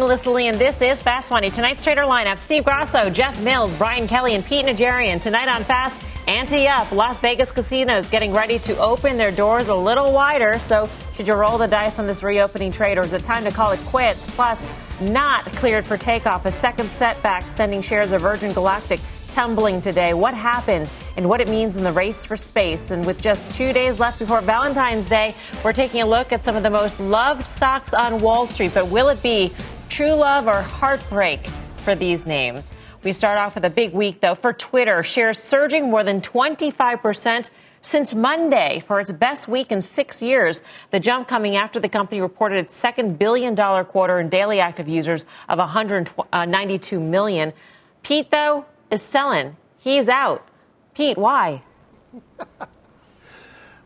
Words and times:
Melissa 0.00 0.30
Lee, 0.30 0.48
and 0.48 0.58
this 0.58 0.80
is 0.80 1.02
Fast 1.02 1.30
Money. 1.30 1.50
Tonight's 1.50 1.84
trader 1.84 2.02
lineup 2.02 2.38
Steve 2.38 2.64
Grasso, 2.64 3.10
Jeff 3.10 3.40
Mills, 3.42 3.74
Brian 3.74 4.08
Kelly, 4.08 4.34
and 4.34 4.42
Pete 4.42 4.64
Najarian. 4.64 5.20
Tonight 5.20 5.48
on 5.48 5.62
Fast, 5.62 6.00
ante 6.26 6.66
up. 6.66 6.90
Las 6.90 7.20
Vegas 7.20 7.52
casinos 7.52 8.08
getting 8.08 8.32
ready 8.32 8.58
to 8.60 8.76
open 8.78 9.18
their 9.18 9.30
doors 9.30 9.68
a 9.68 9.74
little 9.74 10.10
wider. 10.10 10.58
So, 10.58 10.88
should 11.14 11.28
you 11.28 11.34
roll 11.34 11.58
the 11.58 11.68
dice 11.68 11.98
on 11.98 12.06
this 12.06 12.22
reopening 12.22 12.72
trade, 12.72 12.96
or 12.96 13.02
is 13.02 13.12
it 13.12 13.22
time 13.22 13.44
to 13.44 13.50
call 13.50 13.72
it 13.72 13.80
quits? 13.80 14.26
Plus, 14.26 14.64
not 15.02 15.44
cleared 15.52 15.84
for 15.84 15.98
takeoff. 15.98 16.46
A 16.46 16.52
second 16.52 16.88
setback 16.88 17.50
sending 17.50 17.82
shares 17.82 18.12
of 18.12 18.22
Virgin 18.22 18.54
Galactic 18.54 19.00
tumbling 19.30 19.80
today. 19.80 20.14
What 20.14 20.34
happened 20.34 20.90
and 21.16 21.28
what 21.28 21.40
it 21.40 21.48
means 21.48 21.76
in 21.76 21.84
the 21.84 21.92
race 21.92 22.24
for 22.24 22.36
space. 22.36 22.90
And 22.90 23.04
with 23.04 23.20
just 23.20 23.52
two 23.52 23.72
days 23.72 23.98
left 23.98 24.18
before 24.18 24.40
Valentine's 24.40 25.08
Day, 25.08 25.34
we're 25.64 25.72
taking 25.72 26.02
a 26.02 26.06
look 26.06 26.32
at 26.32 26.44
some 26.44 26.56
of 26.56 26.62
the 26.62 26.70
most 26.70 27.00
loved 27.00 27.44
stocks 27.46 27.94
on 27.94 28.20
Wall 28.20 28.46
Street. 28.46 28.72
But 28.74 28.88
will 28.88 29.08
it 29.08 29.22
be 29.22 29.52
true 29.90 30.14
love 30.14 30.46
or 30.46 30.62
heartbreak 30.62 31.46
for 31.78 31.94
these 31.94 32.24
names? 32.24 32.74
We 33.02 33.12
start 33.12 33.36
off 33.38 33.54
with 33.54 33.64
a 33.64 33.70
big 33.70 33.92
week, 33.92 34.20
though, 34.20 34.34
for 34.34 34.52
Twitter. 34.52 35.02
Shares 35.02 35.42
surging 35.42 35.90
more 35.90 36.04
than 36.04 36.20
25% 36.20 37.50
since 37.82 38.14
Monday 38.14 38.82
for 38.86 39.00
its 39.00 39.10
best 39.10 39.48
week 39.48 39.72
in 39.72 39.82
six 39.82 40.22
years. 40.22 40.62
The 40.90 41.00
jump 41.00 41.26
coming 41.28 41.56
after 41.56 41.80
the 41.80 41.88
company 41.88 42.20
reported 42.20 42.58
its 42.58 42.76
second 42.76 43.18
billion 43.18 43.54
dollar 43.54 43.84
quarter 43.84 44.20
in 44.20 44.28
daily 44.28 44.60
active 44.60 44.86
users 44.86 45.26
of 45.48 45.58
192 45.58 46.96
uh, 46.96 47.00
million. 47.00 47.52
Pete, 48.02 48.30
though, 48.30 48.66
is 48.90 49.02
selling. 49.02 49.56
He's 49.78 50.08
out. 50.08 50.46
Pete, 50.94 51.18
why? 51.18 51.62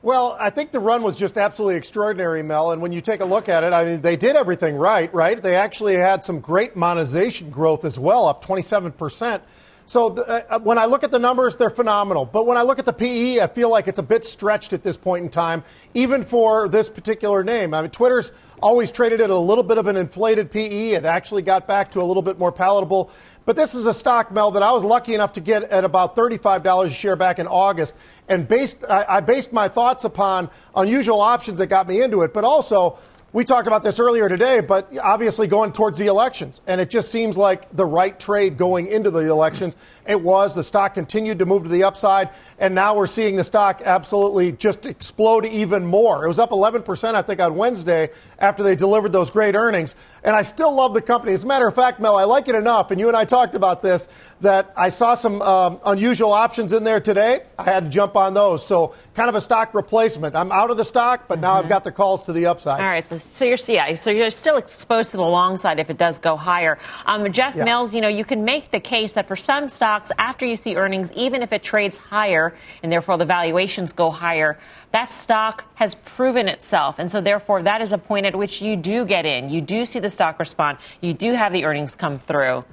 Well, 0.04 0.36
I 0.38 0.50
think 0.50 0.70
the 0.70 0.80
run 0.80 1.02
was 1.02 1.16
just 1.16 1.38
absolutely 1.38 1.76
extraordinary, 1.76 2.42
Mel. 2.42 2.72
And 2.72 2.82
when 2.82 2.92
you 2.92 3.00
take 3.00 3.22
a 3.22 3.24
look 3.24 3.48
at 3.48 3.64
it, 3.64 3.72
I 3.72 3.86
mean, 3.86 4.02
they 4.02 4.16
did 4.16 4.36
everything 4.36 4.76
right, 4.76 5.12
right? 5.14 5.40
They 5.40 5.54
actually 5.54 5.94
had 5.94 6.26
some 6.26 6.40
great 6.40 6.76
monetization 6.76 7.48
growth 7.48 7.86
as 7.86 7.98
well, 7.98 8.26
up 8.26 8.44
27%. 8.44 9.40
So 9.86 10.10
the, 10.10 10.22
uh, 10.22 10.56
uh, 10.56 10.58
when 10.60 10.78
I 10.78 10.86
look 10.86 11.04
at 11.04 11.10
the 11.10 11.18
numbers, 11.18 11.56
they're 11.56 11.70
phenomenal. 11.70 12.24
But 12.24 12.46
when 12.46 12.56
I 12.56 12.62
look 12.62 12.78
at 12.78 12.86
the 12.86 12.92
PE, 12.92 13.40
I 13.40 13.46
feel 13.46 13.70
like 13.70 13.86
it's 13.86 13.98
a 13.98 14.02
bit 14.02 14.24
stretched 14.24 14.72
at 14.72 14.82
this 14.82 14.96
point 14.96 15.24
in 15.24 15.30
time, 15.30 15.62
even 15.92 16.22
for 16.22 16.68
this 16.68 16.88
particular 16.88 17.42
name. 17.42 17.74
I 17.74 17.82
mean, 17.82 17.90
Twitter's 17.90 18.32
always 18.62 18.90
traded 18.90 19.20
at 19.20 19.28
a 19.28 19.38
little 19.38 19.64
bit 19.64 19.76
of 19.76 19.86
an 19.86 19.96
inflated 19.96 20.50
PE. 20.50 20.92
It 20.92 21.04
actually 21.04 21.42
got 21.42 21.66
back 21.66 21.90
to 21.92 22.00
a 22.00 22.04
little 22.04 22.22
bit 22.22 22.38
more 22.38 22.52
palatable. 22.52 23.10
But 23.46 23.56
this 23.56 23.74
is 23.74 23.86
a 23.86 23.92
stock, 23.92 24.32
Mel, 24.32 24.52
that 24.52 24.62
I 24.62 24.72
was 24.72 24.84
lucky 24.84 25.14
enough 25.14 25.32
to 25.32 25.40
get 25.40 25.64
at 25.64 25.84
about 25.84 26.16
$35 26.16 26.84
a 26.84 26.88
share 26.88 27.16
back 27.16 27.38
in 27.38 27.46
August. 27.46 27.94
And 28.28 28.48
based, 28.48 28.82
I, 28.88 29.04
I 29.08 29.20
based 29.20 29.52
my 29.52 29.68
thoughts 29.68 30.04
upon 30.04 30.48
unusual 30.74 31.20
options 31.20 31.58
that 31.58 31.66
got 31.66 31.86
me 31.86 32.00
into 32.00 32.22
it, 32.22 32.32
but 32.32 32.44
also 32.44 32.98
we 33.34 33.44
talked 33.44 33.66
about 33.66 33.82
this 33.82 33.98
earlier 33.98 34.28
today, 34.28 34.60
but 34.60 34.88
obviously 35.02 35.46
going 35.46 35.72
towards 35.72 35.98
the 35.98 36.06
elections. 36.06 36.62
And 36.66 36.80
it 36.80 36.88
just 36.88 37.10
seems 37.10 37.36
like 37.36 37.68
the 37.76 37.84
right 37.84 38.18
trade 38.18 38.56
going 38.56 38.86
into 38.86 39.10
the 39.10 39.28
elections. 39.28 39.76
It 40.06 40.20
was. 40.20 40.54
The 40.54 40.64
stock 40.64 40.94
continued 40.94 41.38
to 41.38 41.46
move 41.46 41.64
to 41.64 41.68
the 41.68 41.84
upside. 41.84 42.30
And 42.58 42.74
now 42.74 42.96
we're 42.96 43.06
seeing 43.06 43.36
the 43.36 43.44
stock 43.44 43.82
absolutely 43.84 44.52
just 44.52 44.86
explode 44.86 45.46
even 45.46 45.86
more. 45.86 46.24
It 46.24 46.28
was 46.28 46.38
up 46.38 46.50
11%, 46.50 47.14
I 47.14 47.22
think, 47.22 47.40
on 47.40 47.56
Wednesday 47.56 48.10
after 48.38 48.62
they 48.62 48.76
delivered 48.76 49.12
those 49.12 49.30
great 49.30 49.54
earnings. 49.54 49.96
And 50.22 50.36
I 50.36 50.42
still 50.42 50.74
love 50.74 50.94
the 50.94 51.02
company. 51.02 51.32
As 51.32 51.44
a 51.44 51.46
matter 51.46 51.66
of 51.66 51.74
fact, 51.74 52.00
Mel, 52.00 52.16
I 52.16 52.24
like 52.24 52.48
it 52.48 52.54
enough. 52.54 52.90
And 52.90 53.00
you 53.00 53.08
and 53.08 53.16
I 53.16 53.24
talked 53.24 53.54
about 53.54 53.82
this 53.82 54.08
that 54.40 54.72
I 54.76 54.90
saw 54.90 55.14
some 55.14 55.40
um, 55.42 55.80
unusual 55.84 56.32
options 56.32 56.72
in 56.72 56.84
there 56.84 57.00
today. 57.00 57.40
I 57.58 57.64
had 57.64 57.84
to 57.84 57.90
jump 57.90 58.16
on 58.16 58.34
those. 58.34 58.66
So 58.66 58.94
kind 59.14 59.28
of 59.28 59.34
a 59.34 59.40
stock 59.40 59.74
replacement. 59.74 60.34
I'm 60.36 60.52
out 60.52 60.70
of 60.70 60.76
the 60.76 60.84
stock, 60.84 61.28
but 61.28 61.40
now 61.40 61.54
mm-hmm. 61.54 61.64
I've 61.64 61.68
got 61.68 61.84
the 61.84 61.92
calls 61.92 62.22
to 62.24 62.32
the 62.32 62.46
upside. 62.46 62.80
All 62.80 62.86
right. 62.86 63.06
So 63.06 63.16
so 63.16 63.44
you're 63.44 63.58
yeah, 63.68 63.94
so 63.94 64.10
you're 64.10 64.30
still 64.30 64.56
exposed 64.56 65.12
to 65.12 65.16
the 65.16 65.24
long 65.24 65.58
side 65.58 65.78
if 65.78 65.90
it 65.90 65.98
does 65.98 66.18
go 66.18 66.36
higher. 66.36 66.78
Um, 67.06 67.30
Jeff 67.32 67.56
yeah. 67.56 67.64
Mills, 67.64 67.94
you 67.94 68.00
know, 68.00 68.08
you 68.08 68.24
can 68.24 68.44
make 68.44 68.70
the 68.70 68.80
case 68.80 69.12
that 69.12 69.26
for 69.26 69.36
some 69.36 69.68
stocks, 69.68 69.93
after 70.18 70.44
you 70.46 70.56
see 70.56 70.76
earnings, 70.76 71.12
even 71.12 71.42
if 71.42 71.52
it 71.52 71.62
trades 71.62 71.98
higher 71.98 72.54
and 72.82 72.90
therefore 72.90 73.18
the 73.18 73.24
valuations 73.24 73.92
go 73.92 74.10
higher, 74.10 74.58
that 74.92 75.10
stock 75.10 75.64
has 75.74 75.94
proven 75.94 76.48
itself, 76.48 76.98
and 76.98 77.10
so 77.10 77.20
therefore 77.20 77.62
that 77.62 77.80
is 77.80 77.92
a 77.92 77.98
point 77.98 78.26
at 78.26 78.36
which 78.36 78.62
you 78.62 78.76
do 78.76 79.04
get 79.04 79.26
in. 79.26 79.50
You 79.50 79.60
do 79.60 79.84
see 79.84 79.98
the 79.98 80.10
stock 80.10 80.38
respond. 80.38 80.78
You 81.00 81.14
do 81.14 81.32
have 81.32 81.52
the 81.52 81.64
earnings 81.64 81.96
come 81.96 82.18
through. 82.18 82.64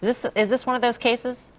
Is 0.00 0.22
this 0.22 0.32
is 0.34 0.50
this 0.50 0.66
one 0.66 0.76
of 0.76 0.82
those 0.82 0.98
cases? 0.98 1.50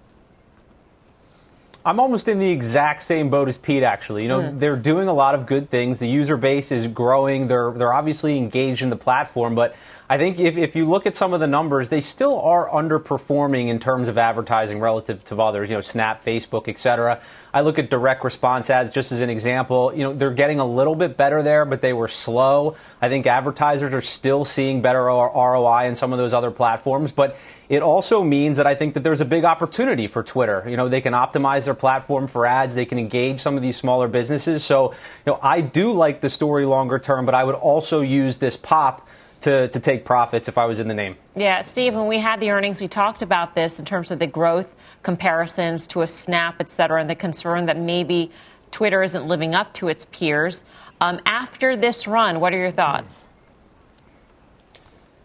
I'm 1.85 1.99
almost 1.99 2.27
in 2.27 2.39
the 2.39 2.49
exact 2.49 3.03
same 3.03 3.29
boat 3.29 3.47
as 3.47 3.59
Pete, 3.59 3.83
actually. 3.83 4.23
You 4.23 4.27
know, 4.27 4.41
mm. 4.41 4.59
they're 4.59 4.75
doing 4.75 5.07
a 5.07 5.13
lot 5.13 5.35
of 5.35 5.45
good 5.45 5.69
things. 5.69 5.99
The 5.99 6.07
user 6.07 6.35
base 6.35 6.71
is 6.71 6.87
growing. 6.87 7.47
They're, 7.47 7.71
they're 7.71 7.93
obviously 7.93 8.37
engaged 8.37 8.81
in 8.81 8.89
the 8.89 8.95
platform, 8.95 9.53
but 9.53 9.75
I 10.09 10.17
think 10.17 10.39
if, 10.39 10.57
if 10.57 10.75
you 10.75 10.89
look 10.89 11.05
at 11.05 11.15
some 11.15 11.33
of 11.33 11.39
the 11.39 11.47
numbers, 11.47 11.89
they 11.89 12.01
still 12.01 12.41
are 12.41 12.69
underperforming 12.69 13.67
in 13.67 13.79
terms 13.79 14.07
of 14.07 14.17
advertising 14.17 14.79
relative 14.79 15.23
to 15.25 15.39
others, 15.41 15.69
you 15.69 15.75
know, 15.75 15.81
Snap, 15.81 16.25
Facebook, 16.25 16.67
et 16.67 16.79
cetera. 16.79 17.21
I 17.55 17.61
look 17.61 17.79
at 17.79 17.89
direct 17.89 18.25
response 18.25 18.69
ads 18.69 18.91
just 18.91 19.13
as 19.13 19.21
an 19.21 19.29
example. 19.29 19.93
You 19.95 20.03
know, 20.03 20.13
they're 20.13 20.33
getting 20.33 20.59
a 20.59 20.65
little 20.65 20.93
bit 20.93 21.15
better 21.15 21.41
there, 21.41 21.63
but 21.63 21.79
they 21.79 21.93
were 21.93 22.09
slow. 22.09 22.75
I 23.01 23.07
think 23.07 23.25
advertisers 23.25 23.93
are 23.93 24.01
still 24.01 24.43
seeing 24.43 24.81
better 24.81 25.05
ROI 25.05 25.85
in 25.85 25.95
some 25.95 26.11
of 26.11 26.19
those 26.19 26.33
other 26.33 26.51
platforms, 26.51 27.13
but 27.13 27.37
it 27.69 27.81
also 27.81 28.21
means 28.25 28.57
that 28.57 28.67
I 28.67 28.75
think 28.75 28.93
that 28.95 29.05
there's 29.05 29.21
a 29.21 29.25
big 29.25 29.45
opportunity 29.45 30.07
for 30.07 30.21
Twitter. 30.21 30.65
You 30.67 30.75
know, 30.75 30.89
they 30.89 30.99
can 30.99 31.13
optimize 31.13 31.63
their 31.63 31.73
platform 31.73 32.27
for 32.27 32.45
ads, 32.45 32.75
they 32.75 32.85
can 32.85 32.99
engage 32.99 33.39
some 33.39 33.55
of 33.55 33.63
these 33.63 33.77
smaller 33.77 34.09
businesses. 34.09 34.61
So, 34.65 34.91
you 34.91 35.31
know, 35.31 35.39
I 35.41 35.61
do 35.61 35.93
like 35.93 36.19
the 36.19 36.29
story 36.29 36.65
longer 36.65 36.99
term, 36.99 37.25
but 37.25 37.35
I 37.35 37.45
would 37.45 37.55
also 37.55 38.01
use 38.01 38.37
this 38.37 38.57
pop 38.57 39.07
to, 39.43 39.69
to 39.69 39.79
take 39.79 40.03
profits 40.03 40.49
if 40.49 40.57
I 40.57 40.65
was 40.65 40.81
in 40.81 40.89
the 40.89 40.93
name. 40.93 41.15
Yeah, 41.37 41.61
Steve, 41.61 41.95
when 41.95 42.07
we 42.07 42.17
had 42.17 42.41
the 42.41 42.51
earnings, 42.51 42.81
we 42.81 42.89
talked 42.89 43.21
about 43.21 43.55
this 43.55 43.79
in 43.79 43.85
terms 43.85 44.11
of 44.11 44.19
the 44.19 44.27
growth 44.27 44.74
comparisons 45.05 45.85
to 45.85 46.01
a 46.01 46.07
Snap, 46.07 46.55
et 46.59 46.69
cetera, 46.69 46.99
and 46.99 47.07
the 47.09 47.15
concern 47.15 47.67
that 47.67 47.77
maybe 47.77 48.31
Twitter 48.71 49.03
isn't 49.03 49.27
living 49.27 49.53
up 49.53 49.71
to 49.75 49.87
its 49.87 50.05
peers. 50.05 50.65
Um, 50.99 51.19
after 51.27 51.77
this 51.77 52.07
run, 52.07 52.39
what 52.39 52.53
are 52.53 52.57
your 52.57 52.71
thoughts? 52.71 53.29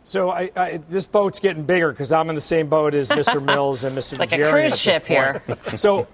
So 0.05 0.31
I, 0.31 0.51
I, 0.55 0.81
this 0.91 1.07
boat's 1.07 1.41
getting 1.41 1.65
bigger 1.65 1.91
because 1.93 2.13
I'm 2.13 2.29
in 2.29 2.35
the 2.35 2.43
same 2.43 2.69
boat 2.69 2.95
as 2.95 3.09
Mr. 3.09 3.43
Mills 3.45 3.83
and 3.83 3.97
Mr. 3.97 4.19
like 4.19 4.29
Jerry 4.29 4.67
a 4.67 4.69
cruise 4.69 4.79
ship 4.79 5.07
here. 5.07 5.43
So 5.77 6.07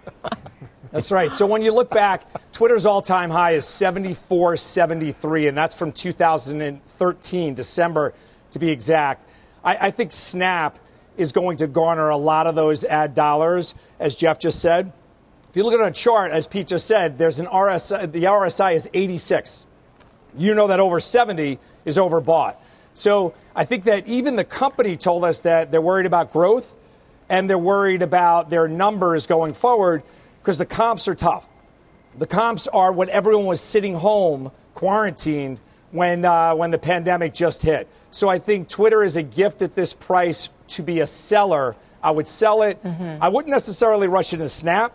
that's 0.93 1.11
right. 1.11 1.35
So 1.35 1.45
when 1.45 1.63
you 1.63 1.75
look 1.75 1.91
back, 1.91 2.25
Twitter's 2.53 2.87
all-time 2.87 3.31
high 3.31 3.53
is 3.53 3.65
74.73, 3.65 5.49
and 5.49 5.59
that's 5.59 5.75
from 5.75 5.91
2013, 5.91 7.55
December 7.55 8.15
to 8.51 8.59
be 8.61 8.71
exact. 8.71 9.27
I, 9.65 9.89
I 9.89 9.91
think 9.91 10.13
Snap 10.13 10.79
is 11.17 11.33
going 11.33 11.59
to 11.59 11.67
garner 11.67 12.09
a 12.09 12.17
lot 12.17 12.47
of 12.47 12.55
those 12.55 12.85
ad 12.85 13.15
dollars, 13.15 13.75
as 13.99 14.15
Jeff 14.15 14.39
just 14.39 14.61
said. 14.61 14.93
If 15.49 15.57
you 15.57 15.65
look 15.65 15.81
at 15.81 15.87
a 15.87 15.91
chart, 15.91 16.33
as 16.33 16.47
Pete 16.47 16.67
just 16.67 16.87
said, 16.87 17.19
there's 17.19 17.41
an 17.41 17.47
RSI, 17.47 18.13
the 18.13 18.25
RSI 18.25 18.75
is 18.75 18.91
86. 18.93 19.67
You 20.37 20.55
know 20.55 20.67
that 20.67 20.81
over 20.81 21.01
70 21.01 21.59
is 21.85 21.97
overbought. 21.97 22.57
So 22.93 23.35
I 23.55 23.65
think 23.65 23.85
that 23.85 24.07
even 24.07 24.37
the 24.37 24.45
company 24.45 24.97
told 24.97 25.25
us 25.25 25.41
that 25.41 25.71
they're 25.71 25.81
worried 25.81 26.07
about 26.07 26.33
growth 26.33 26.77
and 27.29 27.49
they're 27.49 27.59
worried 27.59 28.03
about 28.03 28.51
their 28.51 28.69
numbers 28.69 29.27
going 29.27 29.55
forward 29.55 30.03
because 30.41 30.59
the 30.59 30.67
comps 30.67 31.09
are 31.09 31.15
tough. 31.15 31.49
The 32.19 32.27
comps 32.27 32.69
are 32.69 32.93
when 32.93 33.09
everyone 33.11 33.47
was 33.47 33.61
sitting 33.61 33.95
home 33.95 34.51
quarantined 34.75 35.61
when, 35.91 36.25
uh, 36.25 36.55
when 36.55 36.71
the 36.71 36.79
pandemic 36.79 37.35
just 37.35 37.63
hit. 37.63 37.89
So 38.11 38.29
I 38.29 38.39
think 38.39 38.69
Twitter 38.69 39.03
is 39.03 39.17
a 39.17 39.23
gift 39.23 39.63
at 39.63 39.75
this 39.75 39.93
price 39.93 40.49
to 40.77 40.83
be 40.83 41.01
a 41.01 41.07
seller. 41.07 41.75
I 42.03 42.11
would 42.11 42.29
sell 42.29 42.63
it. 42.63 42.83
Mm-hmm. 42.83 43.23
I 43.23 43.29
wouldn't 43.29 43.51
necessarily 43.51 44.09
rush 44.09 44.33
into 44.33 44.49
Snap, 44.49 44.93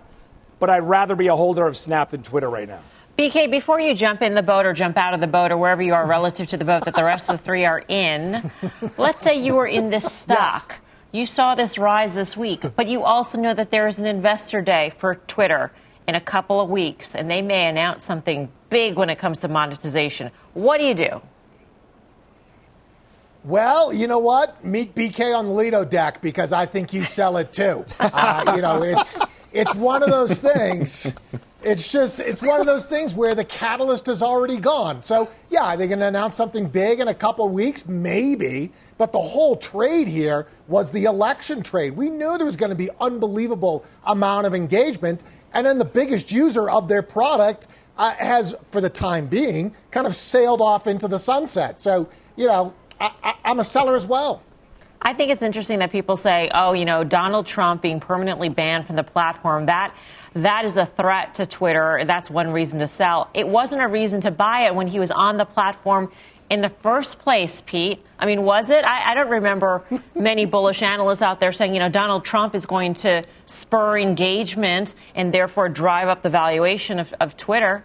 but 0.59 0.69
I'd 0.69 0.83
rather 0.83 1.15
be 1.15 1.27
a 1.27 1.35
holder 1.35 1.67
of 1.67 1.75
Snap 1.75 2.11
than 2.11 2.23
Twitter 2.23 2.49
right 2.49 2.67
now. 2.67 2.81
BK, 3.17 3.51
before 3.51 3.79
you 3.79 3.93
jump 3.93 4.21
in 4.21 4.35
the 4.35 4.41
boat 4.41 4.65
or 4.65 4.73
jump 4.73 4.97
out 4.97 5.13
of 5.13 5.19
the 5.19 5.27
boat 5.27 5.51
or 5.51 5.57
wherever 5.57 5.81
you 5.81 5.93
are 5.93 6.07
relative 6.07 6.47
to 6.47 6.57
the 6.57 6.65
boat 6.65 6.85
that 6.85 6.95
the 6.95 7.03
rest 7.03 7.29
of 7.29 7.37
the 7.37 7.43
three 7.43 7.65
are 7.65 7.83
in, 7.87 8.51
let's 8.97 9.21
say 9.23 9.43
you 9.43 9.55
were 9.55 9.67
in 9.67 9.89
this 9.89 10.11
stock. 10.11 10.65
Yes. 10.69 10.79
You 11.11 11.25
saw 11.25 11.55
this 11.55 11.77
rise 11.77 12.15
this 12.15 12.37
week, 12.37 12.63
but 12.75 12.87
you 12.87 13.03
also 13.03 13.37
know 13.37 13.53
that 13.53 13.69
there 13.69 13.87
is 13.87 13.99
an 13.99 14.05
investor 14.05 14.61
day 14.61 14.93
for 14.97 15.15
Twitter 15.15 15.71
in 16.07 16.15
a 16.15 16.21
couple 16.21 16.61
of 16.61 16.69
weeks, 16.69 17.13
and 17.13 17.29
they 17.29 17.41
may 17.41 17.67
announce 17.67 18.05
something 18.05 18.49
big 18.69 18.95
when 18.95 19.09
it 19.09 19.17
comes 19.17 19.39
to 19.39 19.49
monetization. 19.49 20.31
What 20.53 20.77
do 20.79 20.85
you 20.85 20.93
do? 20.93 21.21
Well, 23.43 23.91
you 23.91 24.05
know 24.05 24.19
what? 24.19 24.63
Meet 24.63 24.93
BK 24.93 25.35
on 25.35 25.45
the 25.45 25.51
Lido 25.51 25.83
deck 25.83 26.21
because 26.21 26.53
I 26.53 26.67
think 26.67 26.93
you 26.93 27.03
sell 27.05 27.37
it 27.37 27.51
too. 27.53 27.85
Uh, 27.99 28.53
you 28.55 28.61
know, 28.61 28.83
it's 28.83 29.21
it's 29.53 29.73
one 29.75 30.03
of 30.03 30.09
those 30.09 30.39
things. 30.39 31.13
It's 31.63 31.91
just 31.91 32.19
it's 32.19 32.41
one 32.41 32.59
of 32.59 32.65
those 32.65 32.87
things 32.87 33.13
where 33.13 33.33
the 33.33 33.43
catalyst 33.43 34.07
is 34.09 34.21
already 34.21 34.59
gone. 34.59 35.01
So 35.01 35.29
yeah, 35.49 35.73
are 35.73 35.77
they 35.77 35.87
going 35.87 35.99
to 35.99 36.07
announce 36.07 36.35
something 36.35 36.67
big 36.67 36.99
in 36.99 37.07
a 37.07 37.13
couple 37.13 37.45
of 37.45 37.51
weeks? 37.51 37.87
Maybe. 37.87 38.71
But 38.97 39.11
the 39.11 39.19
whole 39.19 39.55
trade 39.55 40.07
here 40.07 40.47
was 40.67 40.91
the 40.91 41.05
election 41.05 41.63
trade. 41.63 41.95
We 41.95 42.09
knew 42.09 42.37
there 42.37 42.45
was 42.45 42.57
going 42.57 42.69
to 42.71 42.75
be 42.75 42.89
unbelievable 42.99 43.85
amount 44.05 44.45
of 44.45 44.53
engagement, 44.53 45.23
and 45.53 45.65
then 45.65 45.77
the 45.77 45.85
biggest 45.85 46.31
user 46.31 46.69
of 46.69 46.87
their 46.87 47.01
product 47.01 47.67
uh, 47.97 48.11
has, 48.13 48.55
for 48.71 48.81
the 48.81 48.89
time 48.89 49.27
being, 49.27 49.73
kind 49.89 50.05
of 50.05 50.15
sailed 50.15 50.61
off 50.61 50.85
into 50.85 51.07
the 51.07 51.19
sunset. 51.19 51.79
So 51.81 52.09
you 52.35 52.47
know, 52.47 52.73
I, 53.01 53.35
I'm 53.43 53.59
a 53.59 53.63
seller 53.63 53.95
as 53.95 54.05
well. 54.05 54.43
I 55.01 55.13
think 55.13 55.31
it's 55.31 55.41
interesting 55.41 55.79
that 55.79 55.91
people 55.91 56.15
say, 56.15 56.51
oh, 56.53 56.73
you 56.73 56.85
know, 56.85 57.03
Donald 57.03 57.47
Trump 57.47 57.81
being 57.81 57.99
permanently 57.99 58.49
banned 58.49 58.85
from 58.85 58.95
the 58.95 59.03
platform, 59.03 59.65
that 59.65 59.95
that 60.33 60.63
is 60.63 60.77
a 60.77 60.85
threat 60.85 61.35
to 61.35 61.45
Twitter. 61.45 62.03
That's 62.05 62.29
one 62.29 62.51
reason 62.51 62.79
to 62.79 62.87
sell. 62.87 63.29
It 63.33 63.47
wasn't 63.47 63.81
a 63.81 63.87
reason 63.87 64.21
to 64.21 64.31
buy 64.31 64.61
it 64.61 64.75
when 64.75 64.87
he 64.87 64.99
was 64.99 65.11
on 65.11 65.37
the 65.37 65.45
platform 65.45 66.11
in 66.51 66.61
the 66.61 66.69
first 66.69 67.19
place, 67.19 67.61
Pete. 67.65 68.03
I 68.19 68.25
mean, 68.25 68.43
was 68.43 68.69
it? 68.69 68.85
I, 68.85 69.11
I 69.11 69.13
don't 69.15 69.29
remember 69.29 69.83
many 70.15 70.45
bullish 70.45 70.83
analysts 70.83 71.21
out 71.21 71.39
there 71.39 71.51
saying, 71.51 71.73
you 71.73 71.79
know, 71.79 71.89
Donald 71.89 72.23
Trump 72.23 72.53
is 72.53 72.65
going 72.65 72.93
to 72.95 73.23
spur 73.45 73.97
engagement 73.97 74.93
and 75.15 75.33
therefore 75.33 75.69
drive 75.69 76.09
up 76.09 76.21
the 76.21 76.29
valuation 76.29 76.99
of, 76.99 77.13
of 77.19 77.35
Twitter. 77.37 77.83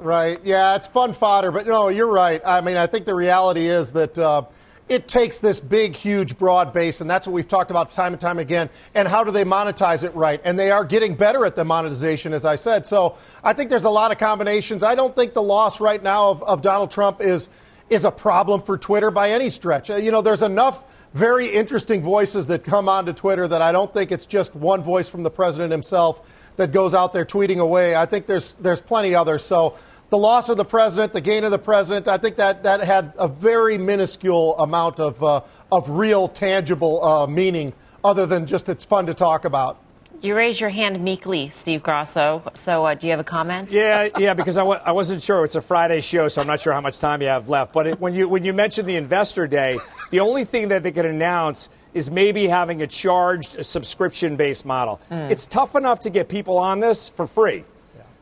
Right. 0.00 0.40
Yeah, 0.44 0.76
it's 0.76 0.86
fun 0.86 1.12
fodder, 1.12 1.50
but 1.50 1.66
no, 1.66 1.88
you're 1.88 2.10
right. 2.10 2.40
I 2.44 2.60
mean, 2.62 2.76
I 2.76 2.86
think 2.86 3.04
the 3.04 3.14
reality 3.14 3.66
is 3.66 3.92
that. 3.92 4.18
Uh, 4.18 4.44
it 4.88 5.06
takes 5.06 5.38
this 5.38 5.60
big, 5.60 5.94
huge, 5.94 6.36
broad 6.36 6.72
base, 6.72 7.00
and 7.00 7.08
that's 7.08 7.24
what 7.24 7.32
we've 7.32 7.46
talked 7.46 7.70
about 7.70 7.92
time 7.92 8.12
and 8.12 8.20
time 8.20 8.40
again. 8.40 8.68
And 8.92 9.06
how 9.06 9.22
do 9.22 9.30
they 9.30 9.44
monetize 9.44 10.02
it 10.02 10.12
right? 10.16 10.40
And 10.42 10.58
they 10.58 10.72
are 10.72 10.84
getting 10.84 11.14
better 11.14 11.46
at 11.46 11.54
the 11.54 11.64
monetization, 11.64 12.34
as 12.34 12.44
I 12.44 12.56
said. 12.56 12.84
So 12.88 13.16
I 13.44 13.52
think 13.52 13.70
there's 13.70 13.84
a 13.84 13.90
lot 13.90 14.10
of 14.10 14.18
combinations. 14.18 14.82
I 14.82 14.96
don't 14.96 15.14
think 15.14 15.32
the 15.32 15.42
loss 15.42 15.80
right 15.80 16.02
now 16.02 16.30
of, 16.30 16.42
of 16.42 16.60
Donald 16.60 16.90
Trump 16.90 17.20
is 17.20 17.50
is 17.88 18.04
a 18.04 18.10
problem 18.10 18.62
for 18.62 18.76
Twitter 18.76 19.12
by 19.12 19.30
any 19.30 19.48
stretch. 19.48 19.90
Uh, 19.90 19.96
you 19.96 20.10
know, 20.10 20.22
there's 20.22 20.42
enough 20.42 20.84
very 21.12 21.48
interesting 21.48 22.02
voices 22.02 22.46
that 22.46 22.64
come 22.64 22.88
onto 22.88 23.12
Twitter 23.12 23.46
that 23.48 23.62
I 23.62 23.72
don't 23.72 23.92
think 23.92 24.12
it's 24.12 24.26
just 24.26 24.54
one 24.54 24.82
voice 24.82 25.08
from 25.08 25.22
the 25.24 25.30
president 25.30 25.72
himself 25.72 26.39
that 26.60 26.72
goes 26.72 26.94
out 26.94 27.12
there 27.12 27.24
tweeting 27.24 27.58
away. 27.58 27.96
I 27.96 28.06
think 28.06 28.26
there's 28.26 28.54
there's 28.54 28.80
plenty 28.80 29.14
others. 29.14 29.44
So 29.44 29.76
the 30.10 30.18
loss 30.18 30.48
of 30.48 30.56
the 30.56 30.64
president, 30.64 31.12
the 31.12 31.20
gain 31.20 31.44
of 31.44 31.52
the 31.52 31.58
president, 31.58 32.08
I 32.08 32.18
think 32.18 32.36
that, 32.36 32.64
that 32.64 32.80
had 32.80 33.12
a 33.16 33.28
very 33.28 33.78
minuscule 33.78 34.58
amount 34.58 34.98
of, 34.98 35.22
uh, 35.22 35.42
of 35.70 35.88
real, 35.88 36.26
tangible 36.26 37.02
uh, 37.04 37.26
meaning 37.28 37.72
other 38.02 38.26
than 38.26 38.46
just 38.46 38.68
it's 38.68 38.84
fun 38.84 39.06
to 39.06 39.14
talk 39.14 39.44
about. 39.44 39.80
You 40.22 40.36
raise 40.36 40.60
your 40.60 40.68
hand 40.68 41.02
meekly, 41.02 41.48
Steve 41.48 41.82
Grasso. 41.82 42.42
So, 42.52 42.84
uh, 42.84 42.94
do 42.94 43.06
you 43.06 43.12
have 43.12 43.20
a 43.20 43.24
comment? 43.24 43.72
Yeah, 43.72 44.08
yeah, 44.18 44.34
because 44.34 44.58
I 44.58 44.60
w- 44.60 44.80
I 44.84 44.92
wasn't 44.92 45.22
sure. 45.22 45.44
It's 45.46 45.56
a 45.56 45.62
Friday 45.62 46.02
show, 46.02 46.28
so 46.28 46.42
I'm 46.42 46.46
not 46.46 46.60
sure 46.60 46.74
how 46.74 46.82
much 46.82 46.98
time 46.98 47.22
you 47.22 47.28
have 47.28 47.48
left. 47.48 47.72
But 47.72 47.86
it, 47.86 48.00
when 48.00 48.12
you 48.12 48.28
when 48.28 48.44
you 48.44 48.52
mentioned 48.52 48.86
the 48.86 48.96
investor 48.96 49.46
day, 49.46 49.78
the 50.10 50.20
only 50.20 50.44
thing 50.44 50.68
that 50.68 50.82
they 50.82 50.92
could 50.92 51.06
announce 51.06 51.70
is 51.94 52.10
maybe 52.10 52.46
having 52.48 52.82
a 52.82 52.86
charged 52.86 53.64
subscription 53.64 54.36
based 54.36 54.66
model. 54.66 55.00
Mm. 55.10 55.30
It's 55.30 55.46
tough 55.46 55.74
enough 55.74 56.00
to 56.00 56.10
get 56.10 56.28
people 56.28 56.58
on 56.58 56.80
this 56.80 57.08
for 57.08 57.26
free. 57.26 57.64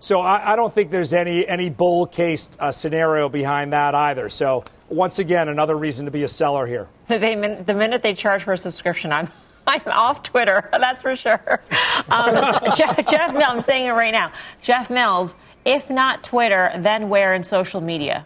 So 0.00 0.20
I, 0.20 0.52
I, 0.52 0.56
don't 0.56 0.72
think 0.72 0.92
there's 0.92 1.12
any 1.12 1.46
any 1.48 1.70
bull 1.70 2.06
case 2.06 2.48
uh, 2.60 2.70
scenario 2.70 3.28
behind 3.28 3.72
that 3.72 3.96
either. 3.96 4.28
So 4.28 4.62
once 4.88 5.18
again, 5.18 5.48
another 5.48 5.76
reason 5.76 6.04
to 6.04 6.12
be 6.12 6.22
a 6.22 6.28
seller 6.28 6.66
here. 6.66 6.88
They, 7.08 7.34
the 7.34 7.74
minute 7.74 8.02
they 8.02 8.14
charge 8.14 8.44
for 8.44 8.52
a 8.52 8.58
subscription, 8.58 9.12
I'm 9.12 9.28
I'm 9.68 9.82
off 9.86 10.22
Twitter. 10.22 10.68
That's 10.72 11.02
for 11.02 11.14
sure. 11.14 11.60
Um, 12.08 12.34
Jeff, 12.76 13.08
Jeff 13.08 13.32
Mills, 13.32 13.44
I'm 13.46 13.60
saying 13.60 13.86
it 13.86 13.92
right 13.92 14.12
now. 14.12 14.32
Jeff 14.62 14.90
Mills, 14.90 15.34
if 15.64 15.90
not 15.90 16.24
Twitter, 16.24 16.72
then 16.76 17.08
where 17.08 17.34
in 17.34 17.44
social 17.44 17.80
media? 17.80 18.24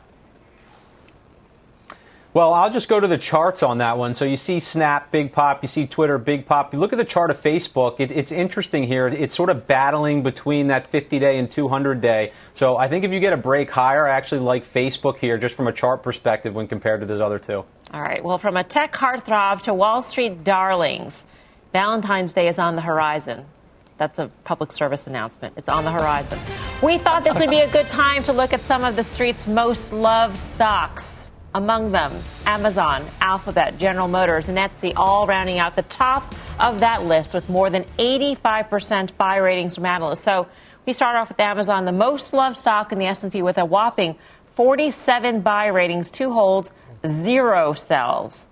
Well, 2.35 2.55
I'll 2.55 2.71
just 2.71 2.89
go 2.89 2.99
to 2.99 3.07
the 3.07 3.19
charts 3.19 3.63
on 3.63 3.79
that 3.79 3.99
one. 3.99 4.15
So 4.15 4.25
you 4.25 4.39
see 4.39 4.59
Snap, 4.59 5.11
big 5.11 5.33
pop. 5.33 5.63
You 5.63 5.69
see 5.69 5.87
Twitter, 5.87 6.17
big 6.17 6.47
pop. 6.47 6.73
You 6.73 6.81
look 6.81 6.95
at 6.95 6.97
the 6.97 7.05
chart 7.05 7.31
of 7.31 7.39
Facebook. 7.39 7.97
It, 7.99 8.11
it's 8.11 8.33
interesting 8.33 8.85
here. 8.85 9.07
It's 9.07 9.35
sort 9.35 9.51
of 9.51 9.67
battling 9.67 10.23
between 10.23 10.69
that 10.69 10.87
50 10.87 11.19
day 11.19 11.39
and 11.39 11.51
200 11.51 12.01
day. 12.01 12.33
So 12.55 12.79
I 12.79 12.89
think 12.89 13.05
if 13.05 13.11
you 13.11 13.21
get 13.21 13.35
a 13.35 13.37
break 13.37 13.71
higher, 13.71 14.07
I 14.07 14.17
actually 14.17 14.41
like 14.41 14.73
Facebook 14.73 15.19
here 15.19 15.37
just 15.37 15.55
from 15.55 15.69
a 15.69 15.73
chart 15.73 16.03
perspective 16.03 16.55
when 16.55 16.69
compared 16.69 17.01
to 17.01 17.07
those 17.07 17.21
other 17.21 17.39
two. 17.39 17.67
All 17.93 18.01
right. 18.01 18.25
Well, 18.25 18.39
from 18.39 18.57
a 18.57 18.65
tech 18.65 18.95
heartthrob 18.95 19.63
to 19.63 19.75
Wall 19.75 20.01
Street 20.03 20.45
darlings, 20.45 21.27
Valentine's 21.75 22.33
Day 22.33 22.49
is 22.49 22.59
on 22.59 22.75
the 22.75 22.81
horizon. 22.81 23.45
That's 23.99 24.19
a 24.19 24.29
public 24.45 24.73
service 24.73 25.07
announcement. 25.07 25.55
It's 25.59 25.69
on 25.69 25.85
the 25.85 25.93
horizon. 25.93 26.39
We 26.83 26.97
thought 26.97 27.23
this 27.23 27.39
would 27.39 27.51
be 27.51 27.61
a 27.61 27.71
good 27.71 27.91
time 27.91 28.23
to 28.25 28.33
look 28.33 28.55
at 28.55 28.63
some 28.63 28.83
of 28.83 28.97
the 28.97 29.05
street's 29.05 29.47
most 29.47 29.93
loved 29.93 30.39
stocks. 30.39 31.29
Among 31.55 31.93
them, 31.93 32.13
Amazon, 32.47 33.07
Alphabet, 33.21 33.77
General 33.77 34.09
Motors, 34.09 34.49
and 34.49 34.57
Etsy, 34.57 34.95
all 34.97 35.27
rounding 35.27 35.59
out 35.59 35.77
the 35.77 35.83
top 35.83 36.35
of 36.59 36.81
that 36.81 37.05
list 37.05 37.35
with 37.35 37.51
more 37.51 37.69
than 37.69 37.85
85% 37.99 39.19
buy 39.19 39.37
ratings 39.37 39.75
from 39.75 39.85
analysts. 39.85 40.23
So 40.23 40.49
we 40.87 40.95
start 40.95 41.17
off 41.17 41.29
with 41.29 41.39
Amazon, 41.41 41.85
the 41.85 41.93
most 41.93 42.33
loved 42.33 42.57
stock 42.57 42.91
in 42.91 42.99
the 42.99 43.05
S&P 43.05 43.43
with 43.43 43.59
a 43.59 43.67
whopping 43.67 44.17
47 44.55 45.41
buy 45.41 45.67
ratings, 45.67 46.11
two 46.11 46.33
holds, 46.33 46.73
zero 47.07 47.73
sells. 47.73 48.49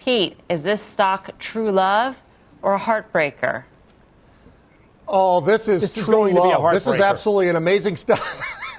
Pete, 0.00 0.38
is 0.48 0.64
this 0.64 0.82
stock 0.82 1.38
true 1.38 1.70
love 1.70 2.22
or 2.60 2.74
a 2.74 2.80
heartbreaker? 2.80 3.64
Oh, 5.06 5.40
this 5.40 5.68
is 5.68 5.82
this 5.82 6.06
true 6.06 6.26
is 6.26 6.34
love. 6.34 6.72
This 6.72 6.86
is 6.86 7.00
absolutely 7.00 7.48
an 7.48 7.56
amazing 7.56 7.96
stock. 7.96 8.20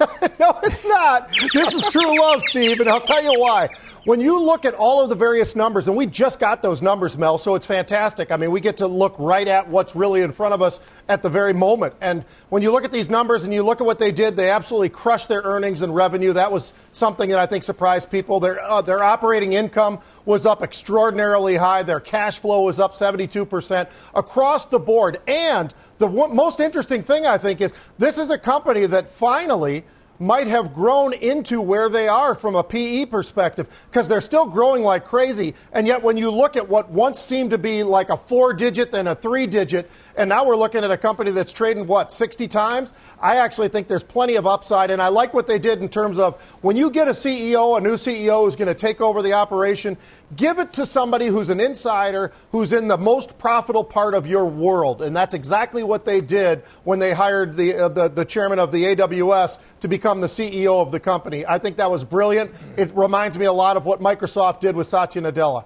no, 0.40 0.58
it's 0.64 0.84
not. 0.84 1.30
This 1.52 1.72
is 1.72 1.84
true 1.92 2.18
love, 2.18 2.42
Steve, 2.42 2.80
and 2.80 2.88
I'll 2.88 3.00
tell 3.00 3.22
you 3.22 3.38
why. 3.38 3.68
When 4.04 4.20
you 4.20 4.38
look 4.38 4.66
at 4.66 4.74
all 4.74 5.02
of 5.02 5.08
the 5.08 5.14
various 5.14 5.56
numbers, 5.56 5.88
and 5.88 5.96
we 5.96 6.04
just 6.04 6.38
got 6.38 6.60
those 6.60 6.82
numbers, 6.82 7.16
Mel, 7.16 7.38
so 7.38 7.54
it's 7.54 7.64
fantastic. 7.64 8.30
I 8.30 8.36
mean, 8.36 8.50
we 8.50 8.60
get 8.60 8.76
to 8.78 8.86
look 8.86 9.14
right 9.18 9.48
at 9.48 9.68
what's 9.68 9.96
really 9.96 10.20
in 10.20 10.32
front 10.32 10.52
of 10.52 10.60
us 10.60 10.78
at 11.08 11.22
the 11.22 11.30
very 11.30 11.54
moment. 11.54 11.94
And 12.02 12.22
when 12.50 12.60
you 12.60 12.70
look 12.70 12.84
at 12.84 12.92
these 12.92 13.08
numbers 13.08 13.44
and 13.44 13.54
you 13.54 13.62
look 13.62 13.80
at 13.80 13.86
what 13.86 13.98
they 13.98 14.12
did, 14.12 14.36
they 14.36 14.50
absolutely 14.50 14.90
crushed 14.90 15.30
their 15.30 15.40
earnings 15.40 15.80
and 15.80 15.94
revenue. 15.94 16.34
That 16.34 16.52
was 16.52 16.74
something 16.92 17.30
that 17.30 17.38
I 17.38 17.46
think 17.46 17.64
surprised 17.64 18.10
people. 18.10 18.40
Their, 18.40 18.60
uh, 18.60 18.82
their 18.82 19.02
operating 19.02 19.54
income 19.54 20.00
was 20.26 20.44
up 20.44 20.62
extraordinarily 20.62 21.56
high. 21.56 21.82
Their 21.82 22.00
cash 22.00 22.40
flow 22.40 22.64
was 22.64 22.78
up 22.78 22.92
72% 22.92 23.88
across 24.14 24.66
the 24.66 24.78
board. 24.78 25.16
And 25.26 25.72
the 25.96 26.10
most 26.10 26.60
interesting 26.60 27.02
thing, 27.02 27.24
I 27.24 27.38
think, 27.38 27.62
is 27.62 27.72
this 27.96 28.18
is 28.18 28.28
a 28.28 28.36
company 28.36 28.84
that 28.84 29.08
finally 29.08 29.84
might 30.18 30.46
have 30.46 30.72
grown 30.72 31.12
into 31.12 31.60
where 31.60 31.88
they 31.88 32.08
are 32.08 32.34
from 32.34 32.54
a 32.54 32.62
PE 32.62 33.06
perspective 33.06 33.68
because 33.90 34.08
they're 34.08 34.20
still 34.20 34.46
growing 34.46 34.82
like 34.82 35.04
crazy. 35.04 35.54
And 35.72 35.86
yet, 35.86 36.02
when 36.02 36.16
you 36.16 36.30
look 36.30 36.56
at 36.56 36.68
what 36.68 36.90
once 36.90 37.18
seemed 37.18 37.50
to 37.50 37.58
be 37.58 37.82
like 37.82 38.10
a 38.10 38.16
four 38.16 38.52
digit, 38.52 38.92
then 38.92 39.06
a 39.06 39.14
three 39.14 39.46
digit, 39.46 39.90
and 40.16 40.28
now 40.28 40.44
we're 40.44 40.56
looking 40.56 40.84
at 40.84 40.90
a 40.90 40.96
company 40.96 41.32
that's 41.32 41.52
trading, 41.52 41.86
what, 41.86 42.12
60 42.12 42.46
times? 42.48 42.94
I 43.20 43.36
actually 43.36 43.68
think 43.68 43.88
there's 43.88 44.04
plenty 44.04 44.36
of 44.36 44.46
upside. 44.46 44.90
And 44.90 45.02
I 45.02 45.08
like 45.08 45.34
what 45.34 45.46
they 45.46 45.58
did 45.58 45.80
in 45.80 45.88
terms 45.88 46.18
of 46.18 46.40
when 46.62 46.76
you 46.76 46.90
get 46.90 47.08
a 47.08 47.12
CEO, 47.12 47.76
a 47.76 47.80
new 47.80 47.94
CEO 47.94 48.44
who's 48.44 48.56
going 48.56 48.68
to 48.68 48.74
take 48.74 49.00
over 49.00 49.22
the 49.22 49.32
operation, 49.32 49.96
give 50.36 50.58
it 50.58 50.72
to 50.74 50.86
somebody 50.86 51.26
who's 51.26 51.50
an 51.50 51.60
insider, 51.60 52.32
who's 52.52 52.72
in 52.72 52.88
the 52.88 52.98
most 52.98 53.38
profitable 53.38 53.84
part 53.84 54.14
of 54.14 54.26
your 54.26 54.44
world. 54.44 55.02
And 55.02 55.14
that's 55.14 55.34
exactly 55.34 55.82
what 55.82 56.04
they 56.04 56.20
did 56.20 56.62
when 56.84 56.98
they 56.98 57.12
hired 57.12 57.56
the, 57.56 57.74
uh, 57.74 57.88
the, 57.88 58.08
the 58.08 58.24
chairman 58.24 58.58
of 58.58 58.70
the 58.70 58.84
AWS 58.84 59.58
to 59.80 59.88
become 59.88 60.03
the 60.04 60.26
CEO 60.26 60.82
of 60.82 60.92
the 60.92 61.00
company. 61.00 61.46
I 61.46 61.58
think 61.58 61.78
that 61.78 61.90
was 61.90 62.04
brilliant. 62.04 62.50
It 62.76 62.94
reminds 62.94 63.38
me 63.38 63.46
a 63.46 63.52
lot 63.52 63.76
of 63.76 63.86
what 63.86 64.00
Microsoft 64.00 64.60
did 64.60 64.76
with 64.76 64.86
Satya 64.86 65.22
Nadella. 65.22 65.64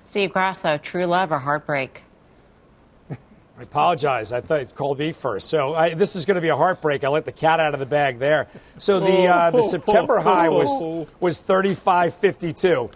Steve 0.00 0.32
Grasso, 0.32 0.76
true 0.78 1.04
love 1.04 1.30
or 1.30 1.38
heartbreak? 1.38 2.02
I 3.10 3.64
apologize. 3.64 4.32
I 4.32 4.40
thought 4.40 4.60
you 4.60 4.66
called 4.68 4.98
me 4.98 5.12
first. 5.12 5.50
So 5.50 5.74
I, 5.74 5.92
this 5.92 6.16
is 6.16 6.24
going 6.24 6.36
to 6.36 6.40
be 6.40 6.48
a 6.48 6.56
heartbreak. 6.56 7.04
I 7.04 7.08
let 7.08 7.26
the 7.26 7.32
cat 7.32 7.60
out 7.60 7.74
of 7.74 7.80
the 7.80 7.84
bag 7.84 8.18
there. 8.18 8.48
So 8.78 8.98
the 8.98 9.26
uh, 9.26 9.50
the 9.50 9.62
September 9.76 10.18
high 10.18 10.48
was 10.48 11.06
was 11.20 11.42
35.52. 11.42 12.90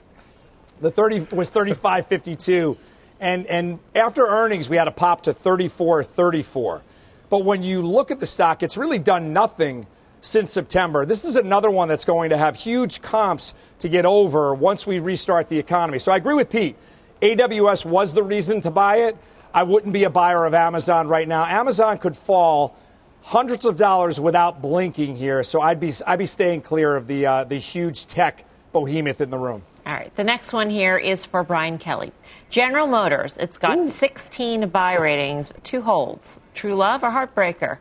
The 0.81 0.91
30 0.91 1.37
was 1.37 1.53
35.52, 1.53 2.79
and 3.21 3.47
and 3.47 3.79
after 3.95 4.27
earnings 4.27 4.71
we 4.71 4.79
had 4.79 4.89
a 4.89 4.93
pop 4.93 5.25
to 5.25 5.35
34.34. 5.35 6.81
But 7.29 7.45
when 7.45 7.63
you 7.63 7.87
look 7.87 8.11
at 8.11 8.19
the 8.19 8.27
stock, 8.27 8.63
it's 8.63 8.79
really 8.79 8.99
done 8.99 9.35
nothing 9.35 9.87
since 10.25 10.53
September. 10.53 11.05
This 11.05 11.25
is 11.25 11.37
another 11.37 11.71
one 11.71 11.87
that's 11.87 12.07
going 12.07 12.31
to 12.31 12.39
have 12.39 12.57
huge 12.57 13.03
comps 13.03 13.53
to 13.81 13.91
get 13.91 14.07
over 14.07 14.55
once 14.55 14.87
we 14.87 14.99
restart 14.99 15.51
the 15.51 15.59
economy. 15.59 15.99
So 15.99 16.13
I 16.13 16.17
agree 16.17 16.35
with 16.35 16.49
Pete. 16.49 16.77
AWS 17.21 17.85
was 17.85 18.15
the 18.15 18.23
reason 18.23 18.63
to 18.63 18.71
buy 18.71 18.97
it. 18.97 19.19
I 19.53 19.65
wouldn't 19.65 19.93
be 19.93 20.05
a 20.05 20.11
buyer 20.11 20.47
of 20.47 20.55
Amazon 20.55 21.09
right 21.09 21.29
now. 21.29 21.45
Amazon 21.45 21.99
could 21.99 22.17
fall 22.17 22.75
hundreds 23.23 23.67
of 23.67 23.77
dollars 23.77 24.19
without 24.19 24.63
blinking 24.63 25.17
here, 25.17 25.43
so 25.43 25.61
I'd 25.61 25.79
be 25.79 25.93
I'd 26.07 26.19
be 26.19 26.27
staying 26.27 26.63
clear 26.63 26.97
of 26.97 27.07
the 27.07 27.27
uh, 27.27 27.45
the 27.45 27.57
huge 27.57 28.07
tech 28.07 28.45
behemoth 28.73 29.21
in 29.21 29.29
the 29.31 29.39
room. 29.39 29.63
All 29.87 29.93
right. 29.93 30.15
The 30.17 30.25
next 30.25 30.55
one 30.55 30.71
here 30.71 30.97
is 30.97 31.27
for 31.27 31.43
Brian 31.45 31.77
Kelly. 31.77 32.13
General 32.49 32.87
Motors, 32.87 33.37
it's 33.37 33.59
got 33.59 33.79
Ooh. 33.79 33.89
16 33.89 34.71
buy 34.71 34.97
ratings, 34.97 35.53
two 35.63 35.83
holds. 35.83 36.41
True 36.55 36.75
love 36.75 37.05
or 37.05 37.11
heartbreaker? 37.11 37.79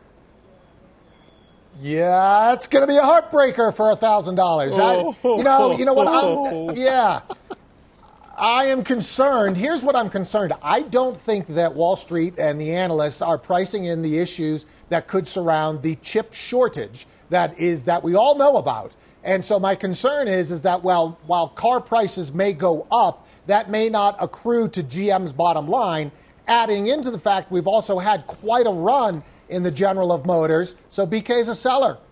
Yeah, 1.81 2.53
it's 2.53 2.67
going 2.67 2.83
to 2.83 2.87
be 2.87 2.97
a 2.97 3.01
heartbreaker 3.01 3.75
for 3.75 3.91
a 3.91 3.95
thousand 3.95 4.35
dollars. 4.35 4.77
You 4.77 5.43
know, 5.43 5.77
you 5.77 5.85
know 5.85 5.93
what? 5.93 6.07
I'm, 6.07 6.23
oh. 6.23 6.73
yeah, 6.75 7.21
I 8.37 8.65
am 8.65 8.83
concerned. 8.83 9.57
Here's 9.57 9.81
what 9.81 9.95
I'm 9.95 10.09
concerned. 10.09 10.53
I 10.61 10.81
don't 10.81 11.17
think 11.17 11.47
that 11.47 11.75
Wall 11.75 11.95
Street 11.95 12.35
and 12.37 12.59
the 12.59 12.73
analysts 12.73 13.21
are 13.21 13.37
pricing 13.37 13.85
in 13.85 14.01
the 14.01 14.19
issues 14.19 14.65
that 14.89 15.07
could 15.07 15.27
surround 15.27 15.81
the 15.81 15.95
chip 15.95 16.33
shortage 16.33 17.07
that 17.29 17.59
is 17.59 17.85
that 17.85 18.03
we 18.03 18.15
all 18.15 18.37
know 18.37 18.57
about. 18.57 18.95
And 19.23 19.43
so 19.43 19.59
my 19.59 19.75
concern 19.75 20.27
is 20.27 20.51
is 20.51 20.63
that 20.63 20.83
while 20.83 21.17
while 21.25 21.47
car 21.47 21.79
prices 21.79 22.33
may 22.33 22.53
go 22.53 22.85
up, 22.91 23.27
that 23.47 23.69
may 23.69 23.89
not 23.89 24.17
accrue 24.21 24.67
to 24.69 24.83
GM's 24.83 25.33
bottom 25.33 25.67
line. 25.67 26.11
Adding 26.47 26.87
into 26.87 27.09
the 27.09 27.19
fact 27.19 27.51
we've 27.51 27.67
also 27.67 27.99
had 27.99 28.27
quite 28.27 28.67
a 28.67 28.71
run 28.71 29.23
in 29.49 29.63
the 29.63 29.71
General 29.71 30.11
of 30.11 30.25
Motors, 30.25 30.75
so 30.89 31.05
BK 31.05 31.39
is 31.39 31.47
a 31.47 31.55
seller. 31.55 31.97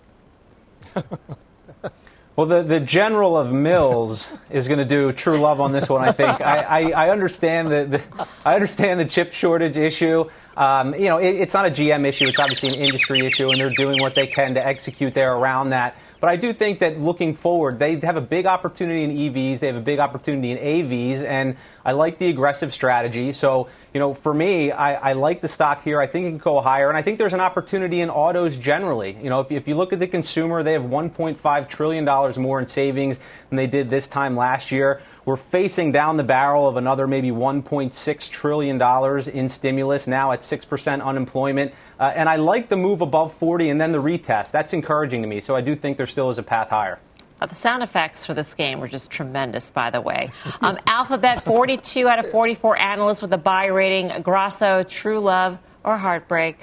Well, 2.35 2.47
the, 2.47 2.63
the 2.63 2.79
general 2.79 3.37
of 3.37 3.51
Mills 3.51 4.33
is 4.49 4.67
going 4.67 4.79
to 4.79 4.85
do 4.85 5.11
true 5.11 5.37
love 5.37 5.59
on 5.59 5.73
this 5.73 5.89
one. 5.89 6.01
I 6.01 6.13
think 6.13 6.41
I, 6.41 6.61
I, 6.61 6.91
I 6.91 7.09
understand 7.09 7.67
the, 7.67 7.85
the, 7.85 8.27
I 8.45 8.55
understand 8.55 8.99
the 9.01 9.05
chip 9.05 9.33
shortage 9.33 9.75
issue. 9.75 10.29
Um, 10.55 10.95
you 10.95 11.05
know, 11.05 11.17
it, 11.17 11.35
it's 11.35 11.53
not 11.53 11.65
a 11.65 11.69
GM 11.69 12.05
issue; 12.05 12.25
it's 12.27 12.39
obviously 12.39 12.69
an 12.69 12.75
industry 12.75 13.25
issue, 13.25 13.49
and 13.49 13.59
they're 13.59 13.69
doing 13.69 14.01
what 14.01 14.15
they 14.15 14.27
can 14.27 14.53
to 14.53 14.65
execute 14.65 15.13
there 15.13 15.33
around 15.33 15.71
that. 15.71 15.95
But 16.21 16.29
I 16.29 16.35
do 16.35 16.53
think 16.53 16.79
that 16.79 16.99
looking 16.99 17.33
forward, 17.33 17.79
they 17.79 17.99
have 17.99 18.15
a 18.15 18.21
big 18.21 18.45
opportunity 18.45 19.03
in 19.03 19.09
EVs, 19.09 19.57
they 19.57 19.65
have 19.65 19.75
a 19.75 19.81
big 19.81 19.97
opportunity 19.97 20.51
in 20.51 20.59
AVs, 20.59 21.23
and 21.23 21.57
I 21.83 21.93
like 21.93 22.19
the 22.19 22.27
aggressive 22.27 22.75
strategy. 22.75 23.33
So, 23.33 23.69
you 23.91 23.99
know, 23.99 24.13
for 24.13 24.31
me, 24.31 24.71
I, 24.71 25.09
I 25.09 25.13
like 25.13 25.41
the 25.41 25.47
stock 25.47 25.83
here. 25.83 25.99
I 25.99 26.05
think 26.05 26.27
it 26.27 26.29
can 26.29 26.37
go 26.37 26.61
higher, 26.61 26.89
and 26.89 26.97
I 26.97 27.01
think 27.01 27.17
there's 27.17 27.33
an 27.33 27.39
opportunity 27.39 28.01
in 28.01 28.11
autos 28.11 28.55
generally. 28.55 29.17
You 29.19 29.31
know, 29.31 29.39
if, 29.39 29.51
if 29.51 29.67
you 29.67 29.75
look 29.75 29.93
at 29.93 29.99
the 29.99 30.07
consumer, 30.07 30.61
they 30.61 30.73
have 30.73 30.83
$1.5 30.83 31.69
trillion 31.69 32.05
more 32.39 32.59
in 32.59 32.67
savings 32.67 33.19
than 33.49 33.57
they 33.57 33.67
did 33.67 33.89
this 33.89 34.07
time 34.07 34.37
last 34.37 34.71
year. 34.71 35.01
We're 35.25 35.37
facing 35.37 35.91
down 35.91 36.17
the 36.17 36.23
barrel 36.23 36.67
of 36.67 36.77
another 36.77 37.07
maybe 37.07 37.29
$1.6 37.29 38.29
trillion 38.29 39.29
in 39.29 39.49
stimulus, 39.49 40.07
now 40.07 40.31
at 40.31 40.41
6% 40.41 41.03
unemployment. 41.03 41.73
Uh, 42.01 42.11
and 42.15 42.27
I 42.27 42.37
like 42.37 42.67
the 42.67 42.77
move 42.77 43.01
above 43.01 43.31
40 43.31 43.69
and 43.69 43.79
then 43.79 43.91
the 43.91 44.01
retest. 44.01 44.49
That's 44.49 44.73
encouraging 44.73 45.21
to 45.21 45.27
me. 45.27 45.39
So 45.39 45.55
I 45.55 45.61
do 45.61 45.75
think 45.75 45.97
there 45.97 46.07
still 46.07 46.31
is 46.31 46.39
a 46.39 46.43
path 46.43 46.69
higher. 46.69 46.97
Uh, 47.39 47.45
the 47.45 47.53
sound 47.53 47.83
effects 47.83 48.25
for 48.25 48.33
this 48.33 48.55
game 48.55 48.79
were 48.79 48.87
just 48.87 49.11
tremendous, 49.11 49.69
by 49.69 49.91
the 49.91 50.01
way. 50.01 50.31
Um, 50.63 50.79
Alphabet, 50.87 51.43
42 51.43 52.07
out 52.07 52.17
of 52.19 52.29
44 52.31 52.77
analysts 52.77 53.21
with 53.21 53.33
a 53.33 53.37
buy 53.37 53.65
rating. 53.65 54.09
Grasso, 54.21 54.81
true 54.83 55.19
love 55.19 55.59
or 55.83 55.97
heartbreak? 55.97 56.57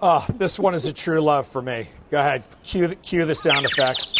Oh, 0.00 0.24
this 0.28 0.58
one 0.58 0.74
is 0.74 0.86
a 0.86 0.92
true 0.92 1.20
love 1.20 1.46
for 1.46 1.62
me. 1.62 1.88
Go 2.10 2.18
ahead, 2.18 2.44
cue 2.62 2.86
the, 2.86 2.96
cue 2.96 3.24
the 3.24 3.34
sound 3.34 3.66
effects. 3.66 4.16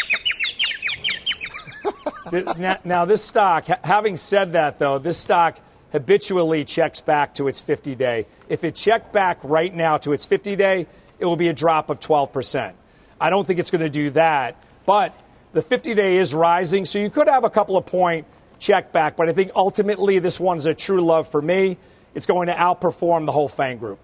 now, 2.57 2.77
now, 2.83 3.05
this 3.05 3.23
stock, 3.23 3.65
having 3.83 4.17
said 4.17 4.53
that, 4.53 4.79
though, 4.79 4.99
this 4.99 5.17
stock 5.17 5.59
habitually 5.91 6.65
checks 6.65 7.01
back 7.01 7.33
to 7.35 7.47
its 7.47 7.61
50 7.61 7.95
day. 7.95 8.25
If 8.49 8.63
it 8.63 8.75
checked 8.75 9.13
back 9.13 9.39
right 9.43 9.73
now 9.73 9.97
to 9.99 10.13
its 10.13 10.25
50 10.25 10.55
day, 10.55 10.87
it 11.19 11.25
will 11.25 11.35
be 11.35 11.47
a 11.47 11.53
drop 11.53 11.89
of 11.89 11.99
12%. 11.99 12.73
I 13.19 13.29
don't 13.29 13.45
think 13.45 13.59
it's 13.59 13.71
going 13.71 13.81
to 13.81 13.89
do 13.89 14.11
that, 14.11 14.61
but 14.85 15.23
the 15.53 15.61
50 15.61 15.95
day 15.95 16.17
is 16.17 16.35
rising, 16.35 16.85
so 16.85 16.99
you 16.99 17.09
could 17.09 17.27
have 17.27 17.43
a 17.43 17.49
couple 17.49 17.77
of 17.77 17.85
point 17.85 18.27
check 18.59 18.91
back, 18.91 19.15
but 19.15 19.29
I 19.29 19.33
think 19.33 19.51
ultimately 19.55 20.19
this 20.19 20.39
one's 20.39 20.65
a 20.65 20.73
true 20.73 21.01
love 21.01 21.27
for 21.27 21.41
me. 21.41 21.77
It's 22.15 22.25
going 22.25 22.47
to 22.47 22.53
outperform 22.53 23.25
the 23.25 23.31
whole 23.31 23.47
FANG 23.47 23.77
group. 23.77 23.99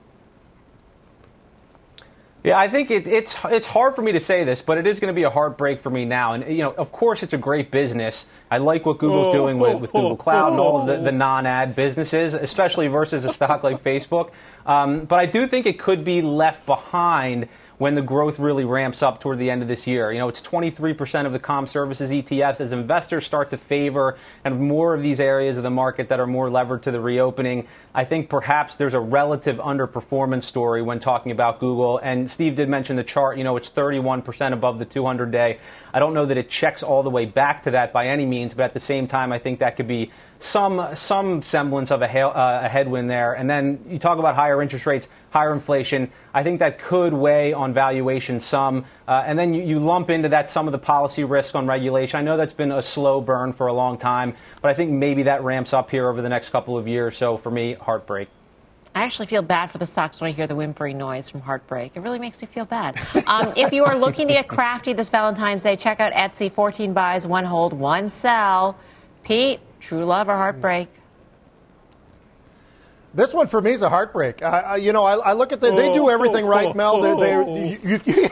Yeah, 2.43 2.59
I 2.59 2.67
think 2.67 2.91
it, 2.91 3.07
it's 3.07 3.37
it's 3.45 3.65
hard 3.65 3.95
for 3.95 4.01
me 4.01 4.11
to 4.11 4.19
say 4.19 4.43
this, 4.43 4.61
but 4.61 4.77
it 4.77 4.85
is 4.85 4.99
going 4.99 5.13
to 5.13 5.15
be 5.15 5.23
a 5.23 5.29
heartbreak 5.29 5.79
for 5.79 5.89
me 5.89 6.03
now. 6.03 6.33
And 6.33 6.45
you 6.45 6.63
know, 6.63 6.73
of 6.73 6.91
course, 6.91 7.23
it's 7.23 7.31
a 7.31 7.37
great 7.37 7.71
business. 7.71 8.27
I 8.53 8.59
like 8.59 8.85
what 8.85 8.99
Google's 8.99 9.29
oh, 9.29 9.33
doing 9.33 9.57
with, 9.57 9.81
with 9.81 9.91
Google 9.91 10.15
Cloud 10.15 10.51
and 10.51 10.59
all 10.59 10.81
of 10.81 10.85
the, 10.85 10.97
the 10.97 11.11
non-ad 11.25 11.75
businesses, 11.75 12.35
especially 12.35 12.87
versus 12.87 13.25
a 13.25 13.33
stock 13.33 13.63
like 13.63 13.83
Facebook. 13.83 14.29
Um, 14.67 15.05
but 15.05 15.17
I 15.17 15.25
do 15.25 15.47
think 15.47 15.65
it 15.65 15.79
could 15.79 16.05
be 16.05 16.21
left 16.21 16.67
behind 16.67 17.49
when 17.77 17.95
the 17.95 18.01
growth 18.01 18.39
really 18.39 18.65
ramps 18.65 19.01
up 19.01 19.19
toward 19.19 19.39
the 19.39 19.49
end 19.49 19.61
of 19.61 19.67
this 19.67 19.87
year. 19.87 20.11
You 20.11 20.19
know, 20.19 20.29
it's 20.29 20.41
23% 20.41 21.25
of 21.25 21.33
the 21.33 21.39
com 21.39 21.67
services 21.67 22.11
ETFs 22.11 22.61
as 22.61 22.71
investors 22.71 23.25
start 23.25 23.49
to 23.49 23.57
favor 23.57 24.17
and 24.43 24.59
more 24.59 24.93
of 24.93 25.01
these 25.01 25.19
areas 25.19 25.57
of 25.57 25.63
the 25.63 25.71
market 25.71 26.09
that 26.09 26.19
are 26.19 26.27
more 26.27 26.49
levered 26.49 26.83
to 26.83 26.91
the 26.91 27.01
reopening. 27.01 27.67
I 27.93 28.05
think 28.05 28.29
perhaps 28.29 28.75
there's 28.75 28.93
a 28.93 28.99
relative 28.99 29.57
underperformance 29.57 30.43
story 30.43 30.81
when 30.81 30.99
talking 30.99 31.31
about 31.31 31.59
Google. 31.59 31.97
And 31.97 32.29
Steve 32.29 32.55
did 32.55 32.69
mention 32.69 32.95
the 32.95 33.03
chart. 33.03 33.37
You 33.37 33.43
know, 33.43 33.57
it's 33.57 33.69
31% 33.69 34.53
above 34.53 34.79
the 34.79 34.85
200 34.85 35.31
day. 35.31 35.59
I 35.93 35.99
don't 35.99 36.13
know 36.13 36.25
that 36.25 36.37
it 36.37 36.49
checks 36.49 36.83
all 36.83 37.03
the 37.03 37.09
way 37.09 37.25
back 37.25 37.63
to 37.63 37.71
that 37.71 37.93
by 37.93 38.07
any 38.07 38.25
means, 38.25 38.53
but 38.53 38.63
at 38.63 38.73
the 38.73 38.79
same 38.79 39.07
time, 39.07 39.31
I 39.31 39.39
think 39.39 39.59
that 39.59 39.77
could 39.77 39.87
be 39.87 40.11
some 40.39 40.93
some 40.93 41.41
semblance 41.41 41.89
of 41.89 42.01
a, 42.01 42.19
uh, 42.19 42.61
a 42.65 42.67
headwind 42.67 43.09
there. 43.09 43.33
And 43.33 43.49
then 43.49 43.85
you 43.87 43.97
talk 43.97 44.19
about 44.19 44.35
higher 44.35 44.61
interest 44.61 44.85
rates 44.85 45.07
higher 45.33 45.51
inflation. 45.51 46.11
I 46.31 46.43
think 46.43 46.59
that 46.59 46.77
could 46.77 47.11
weigh 47.11 47.53
on 47.53 47.73
valuation 47.73 48.39
some. 48.39 48.85
Uh, 49.07 49.23
and 49.25 49.37
then 49.37 49.53
you, 49.55 49.63
you, 49.63 49.79
lump 49.79 50.11
into 50.11 50.29
that 50.29 50.47
some 50.51 50.67
of 50.67 50.71
the 50.71 50.77
policy 50.77 51.23
risk 51.23 51.55
on 51.55 51.65
regulation. 51.65 52.19
I 52.19 52.21
know 52.21 52.37
that's 52.37 52.53
been 52.53 52.71
a 52.71 52.83
slow 52.83 53.19
burn 53.19 53.51
for 53.51 53.65
a 53.65 53.73
long 53.73 53.97
time, 53.97 54.35
but 54.61 54.69
I 54.69 54.75
think 54.75 54.91
maybe 54.91 55.23
that 55.23 55.43
ramps 55.43 55.73
up 55.73 55.89
here 55.89 56.07
over 56.07 56.21
the 56.21 56.29
next 56.29 56.51
couple 56.51 56.77
of 56.77 56.87
years. 56.87 57.17
So 57.17 57.37
for 57.37 57.49
me, 57.49 57.73
heartbreak. 57.73 58.29
I 58.93 59.05
actually 59.05 59.25
feel 59.25 59.41
bad 59.41 59.71
for 59.71 59.79
the 59.79 59.87
stocks 59.87 60.21
when 60.21 60.29
I 60.29 60.33
hear 60.33 60.45
the 60.45 60.55
whimpering 60.55 60.99
noise 60.99 61.27
from 61.27 61.41
Heartbreak. 61.41 61.93
It 61.95 62.01
really 62.01 62.19
makes 62.19 62.39
me 62.39 62.47
feel 62.47 62.65
bad. 62.65 62.99
Um, 63.25 63.51
if 63.57 63.73
you 63.73 63.85
are 63.85 63.97
looking 63.97 64.27
to 64.27 64.33
get 64.35 64.47
crafty 64.47 64.93
this 64.93 65.09
Valentine's 65.09 65.63
Day, 65.63 65.75
check 65.75 65.99
out 65.99 66.13
Etsy 66.13 66.51
14 66.51 66.93
buys, 66.93 67.25
one 67.25 67.45
hold, 67.45 67.73
one 67.73 68.11
sell. 68.11 68.77
Pete, 69.23 69.59
true 69.79 70.05
love 70.05 70.29
or 70.29 70.35
heartbreak? 70.35 70.89
This 73.15 73.31
one 73.31 73.45
for 73.45 73.61
me 73.61 73.71
is 73.71 73.83
a 73.83 73.89
heartbreak. 73.89 74.41
Uh, 74.41 74.75
you 74.79 74.91
know, 74.91 75.03
I, 75.03 75.17
I, 75.17 75.33
look 75.33 75.51
at 75.51 75.61
the, 75.61 75.69
they 75.69 75.93
do 75.93 76.09
everything 76.09 76.47
right, 76.47 76.75
Mel. 76.75 76.99
They're, 76.99 77.15
they're, 77.15 77.43
you, 77.87 77.99
you, 78.05 78.29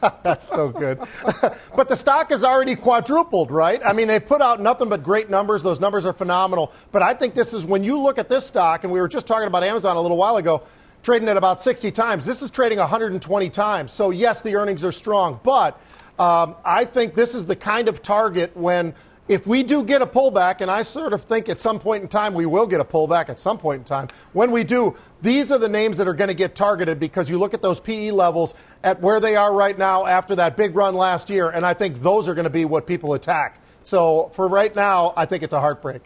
that's 0.22 0.48
so 0.48 0.70
good. 0.70 0.98
but 1.76 1.88
the 1.90 1.94
stock 1.96 2.32
is 2.32 2.42
already 2.42 2.74
quadrupled, 2.74 3.50
right? 3.50 3.82
I 3.84 3.92
mean, 3.92 4.08
they 4.08 4.18
put 4.18 4.40
out 4.40 4.62
nothing 4.62 4.88
but 4.88 5.02
great 5.02 5.28
numbers. 5.28 5.62
Those 5.62 5.78
numbers 5.78 6.06
are 6.06 6.14
phenomenal. 6.14 6.72
But 6.90 7.02
I 7.02 7.12
think 7.12 7.34
this 7.34 7.52
is 7.52 7.66
when 7.66 7.84
you 7.84 8.00
look 8.00 8.18
at 8.18 8.30
this 8.30 8.46
stock, 8.46 8.84
and 8.84 8.92
we 8.92 8.98
were 8.98 9.08
just 9.08 9.26
talking 9.26 9.46
about 9.46 9.62
Amazon 9.62 9.96
a 9.96 10.00
little 10.00 10.16
while 10.16 10.38
ago, 10.38 10.62
trading 11.02 11.28
at 11.28 11.36
about 11.36 11.60
60 11.60 11.90
times. 11.90 12.24
This 12.24 12.40
is 12.40 12.50
trading 12.50 12.78
120 12.78 13.50
times. 13.50 13.92
So 13.92 14.08
yes, 14.08 14.40
the 14.40 14.56
earnings 14.56 14.86
are 14.86 14.92
strong, 14.92 15.38
but 15.42 15.78
um, 16.18 16.54
I 16.64 16.86
think 16.86 17.14
this 17.14 17.34
is 17.34 17.44
the 17.44 17.56
kind 17.56 17.88
of 17.88 18.00
target 18.00 18.56
when 18.56 18.94
if 19.26 19.46
we 19.46 19.62
do 19.62 19.82
get 19.82 20.02
a 20.02 20.06
pullback, 20.06 20.60
and 20.60 20.70
I 20.70 20.82
sort 20.82 21.14
of 21.14 21.22
think 21.22 21.48
at 21.48 21.60
some 21.60 21.78
point 21.78 22.02
in 22.02 22.08
time 22.08 22.34
we 22.34 22.44
will 22.44 22.66
get 22.66 22.80
a 22.80 22.84
pullback 22.84 23.30
at 23.30 23.40
some 23.40 23.56
point 23.56 23.78
in 23.78 23.84
time, 23.84 24.08
when 24.34 24.50
we 24.50 24.64
do, 24.64 24.94
these 25.22 25.50
are 25.50 25.58
the 25.58 25.68
names 25.68 25.96
that 25.96 26.06
are 26.06 26.14
going 26.14 26.28
to 26.28 26.34
get 26.34 26.54
targeted 26.54 27.00
because 27.00 27.30
you 27.30 27.38
look 27.38 27.54
at 27.54 27.62
those 27.62 27.80
PE 27.80 28.10
levels 28.10 28.54
at 28.82 29.00
where 29.00 29.20
they 29.20 29.34
are 29.34 29.54
right 29.54 29.78
now 29.78 30.04
after 30.04 30.36
that 30.36 30.56
big 30.56 30.76
run 30.76 30.94
last 30.94 31.30
year, 31.30 31.48
and 31.48 31.64
I 31.64 31.72
think 31.72 32.02
those 32.02 32.28
are 32.28 32.34
going 32.34 32.44
to 32.44 32.50
be 32.50 32.66
what 32.66 32.86
people 32.86 33.14
attack. 33.14 33.62
So 33.82 34.28
for 34.34 34.46
right 34.46 34.74
now, 34.74 35.14
I 35.16 35.24
think 35.24 35.42
it's 35.42 35.54
a 35.54 35.60
heartbreak. 35.60 36.02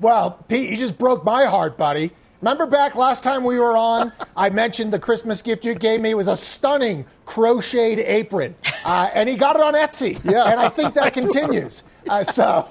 Well, 0.00 0.32
Pete, 0.48 0.70
you 0.70 0.76
just 0.76 0.98
broke 0.98 1.24
my 1.24 1.44
heart, 1.44 1.78
buddy. 1.78 2.12
Remember 2.42 2.64
back 2.64 2.94
last 2.94 3.22
time 3.22 3.44
we 3.44 3.58
were 3.58 3.76
on, 3.76 4.12
I 4.34 4.48
mentioned 4.48 4.94
the 4.94 4.98
Christmas 4.98 5.42
gift 5.42 5.66
you 5.66 5.74
gave 5.74 6.00
me 6.00 6.14
was 6.14 6.26
a 6.26 6.36
stunning 6.36 7.04
crocheted 7.26 7.98
apron, 8.06 8.54
uh, 8.82 9.10
and 9.14 9.28
he 9.28 9.36
got 9.36 9.56
it 9.56 9.62
on 9.62 9.74
Etsy. 9.74 10.18
Yeah, 10.24 10.50
and 10.50 10.58
I 10.58 10.70
think 10.70 10.94
that 10.94 11.12
continues. 11.12 11.84
Uh, 12.08 12.24
so 12.24 12.64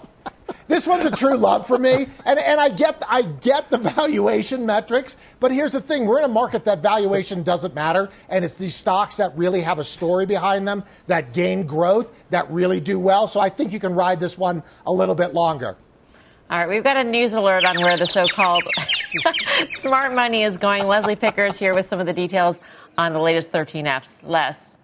this 0.67 0.87
one's 0.87 1.05
a 1.05 1.11
true 1.11 1.37
love 1.37 1.67
for 1.67 1.77
me, 1.77 2.07
and 2.25 2.39
and 2.39 2.59
I 2.59 2.69
get 2.69 3.03
I 3.07 3.21
get 3.21 3.69
the 3.69 3.77
valuation 3.77 4.65
metrics, 4.65 5.17
but 5.39 5.51
here's 5.51 5.73
the 5.73 5.81
thing: 5.81 6.07
we're 6.07 6.17
in 6.17 6.25
a 6.25 6.29
market 6.29 6.65
that 6.65 6.81
valuation 6.81 7.43
doesn't 7.43 7.75
matter, 7.75 8.09
and 8.27 8.43
it's 8.43 8.55
these 8.55 8.75
stocks 8.75 9.17
that 9.17 9.37
really 9.37 9.61
have 9.61 9.77
a 9.77 9.83
story 9.83 10.25
behind 10.25 10.67
them 10.67 10.83
that 11.05 11.31
gain 11.31 11.67
growth 11.67 12.11
that 12.31 12.49
really 12.49 12.79
do 12.79 12.99
well. 12.99 13.27
So 13.27 13.39
I 13.39 13.49
think 13.49 13.71
you 13.71 13.79
can 13.79 13.93
ride 13.93 14.19
this 14.19 14.35
one 14.35 14.63
a 14.87 14.91
little 14.91 15.15
bit 15.15 15.35
longer. 15.35 15.77
All 16.51 16.57
right, 16.57 16.67
we've 16.67 16.83
got 16.83 16.97
a 16.97 17.03
news 17.03 17.33
alert 17.33 17.63
on 17.63 17.77
where 17.77 17.95
the 17.95 18.07
so-called 18.07 18.63
smart 19.69 20.15
money 20.15 20.41
is 20.41 20.57
going. 20.57 20.87
Leslie 20.87 21.15
Picker's 21.15 21.59
here 21.59 21.75
with 21.75 21.87
some 21.87 21.99
of 21.99 22.07
the 22.07 22.13
details 22.13 22.59
on 22.97 23.13
the 23.13 23.19
latest 23.19 23.51
13Fs. 23.51 24.17
Les. 24.23 24.75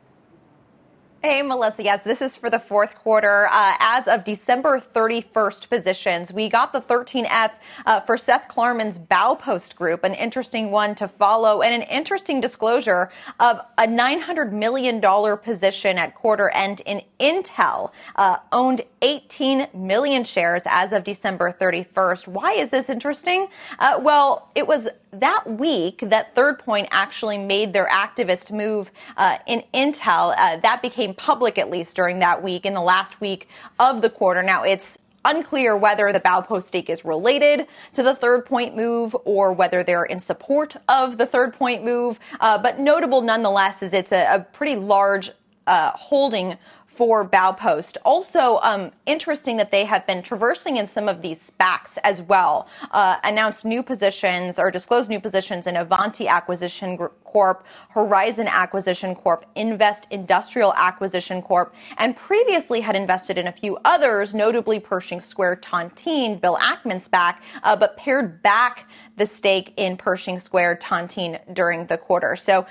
Hey, 1.27 1.41
Melissa. 1.41 1.81
Yes, 1.81 2.03
this 2.03 2.21
is 2.21 2.35
for 2.35 2.51
the 2.51 2.59
fourth 2.59 2.93
quarter. 2.99 3.47
Uh, 3.47 3.73
as 3.79 4.07
of 4.07 4.23
December 4.23 4.79
31st 4.79 5.69
positions, 5.69 6.31
we 6.31 6.49
got 6.49 6.71
the 6.71 6.81
13F 6.81 7.49
uh, 7.87 8.01
for 8.01 8.15
Seth 8.15 8.47
Klarman's 8.47 8.99
Baupost 8.99 9.75
Group, 9.75 10.03
an 10.03 10.13
interesting 10.13 10.69
one 10.69 10.93
to 10.93 11.07
follow, 11.07 11.63
and 11.63 11.73
an 11.73 11.81
interesting 11.89 12.41
disclosure 12.41 13.09
of 13.39 13.59
a 13.79 13.87
$900 13.87 14.51
million 14.51 15.01
position 15.39 15.97
at 15.97 16.13
quarter 16.13 16.51
end 16.51 16.83
in 16.85 17.01
Intel, 17.19 17.89
uh, 18.17 18.37
owned 18.51 18.83
18 19.01 19.69
million 19.73 20.25
shares 20.25 20.61
as 20.67 20.93
of 20.93 21.03
December 21.03 21.51
31st. 21.59 22.27
Why 22.27 22.51
is 22.51 22.69
this 22.69 22.87
interesting? 22.87 23.47
Uh, 23.79 23.99
well, 23.99 24.51
it 24.53 24.67
was 24.67 24.89
that 25.19 25.43
week 25.47 25.99
that 26.01 26.35
Third 26.35 26.59
Point 26.59 26.87
actually 26.91 27.37
made 27.37 27.73
their 27.73 27.87
activist 27.87 28.51
move 28.51 28.91
uh, 29.17 29.37
in 29.47 29.63
Intel. 29.73 30.35
Uh, 30.37 30.57
that 30.57 30.81
became 30.81 31.13
public 31.13 31.57
at 31.57 31.69
least 31.69 31.95
during 31.95 32.19
that 32.19 32.43
week 32.43 32.65
in 32.65 32.73
the 32.73 32.81
last 32.81 33.21
week 33.21 33.47
of 33.79 34.01
the 34.01 34.09
quarter. 34.09 34.43
Now 34.43 34.63
it's 34.63 34.99
unclear 35.25 35.75
whether 35.75 36.13
the 36.13 36.19
Baupost 36.19 36.67
stake 36.67 36.89
is 36.89 37.03
related 37.03 37.67
to 37.93 38.03
the 38.03 38.15
Third 38.15 38.45
Point 38.45 38.75
move 38.75 39.15
or 39.25 39.51
whether 39.51 39.83
they're 39.83 40.05
in 40.05 40.19
support 40.19 40.75
of 40.87 41.17
the 41.17 41.25
Third 41.25 41.53
Point 41.53 41.83
move. 41.83 42.19
Uh, 42.39 42.57
but 42.57 42.79
notable 42.79 43.21
nonetheless 43.21 43.81
is 43.81 43.91
it's 43.91 44.11
a, 44.11 44.35
a 44.35 44.39
pretty 44.41 44.75
large 44.75 45.31
uh, 45.67 45.91
holding 45.91 46.57
for 46.95 47.27
Baupost. 47.27 47.97
Also, 48.05 48.59
um, 48.61 48.91
interesting 49.05 49.57
that 49.57 49.71
they 49.71 49.83
have 49.85 50.07
been 50.07 50.21
traversing 50.21 50.77
in 50.77 50.87
some 50.87 51.09
of 51.09 51.21
these 51.21 51.51
SPACs 51.51 51.97
as 52.03 52.21
well. 52.21 52.67
Uh, 52.91 53.17
announced 53.23 53.65
new 53.65 53.83
positions 53.83 54.57
or 54.57 54.71
disclosed 54.71 55.09
new 55.09 55.19
positions 55.19 55.67
in 55.67 55.75
Avanti 55.75 56.27
Acquisition 56.27 56.97
Corp, 57.25 57.65
Horizon 57.89 58.47
Acquisition 58.47 59.13
Corp, 59.13 59.45
Investindustrial 59.57 60.73
Acquisition 60.75 61.41
Corp, 61.41 61.75
and 61.97 62.15
previously 62.15 62.79
had 62.79 62.95
invested 62.95 63.37
in 63.37 63.47
a 63.47 63.51
few 63.51 63.77
others, 63.83 64.33
notably 64.33 64.79
Pershing 64.79 65.19
Square 65.19 65.57
Tontine, 65.57 66.39
Bill 66.39 66.57
Ackman 66.57 67.05
SPAC, 67.05 67.35
uh, 67.63 67.75
but 67.75 67.97
pared 67.97 68.41
back 68.41 68.87
the 69.17 69.25
stake 69.25 69.73
in 69.75 69.97
Pershing 69.97 70.39
Square 70.39 70.77
Tontine 70.77 71.39
during 71.53 71.87
the 71.87 71.97
quarter. 71.97 72.37
So 72.37 72.65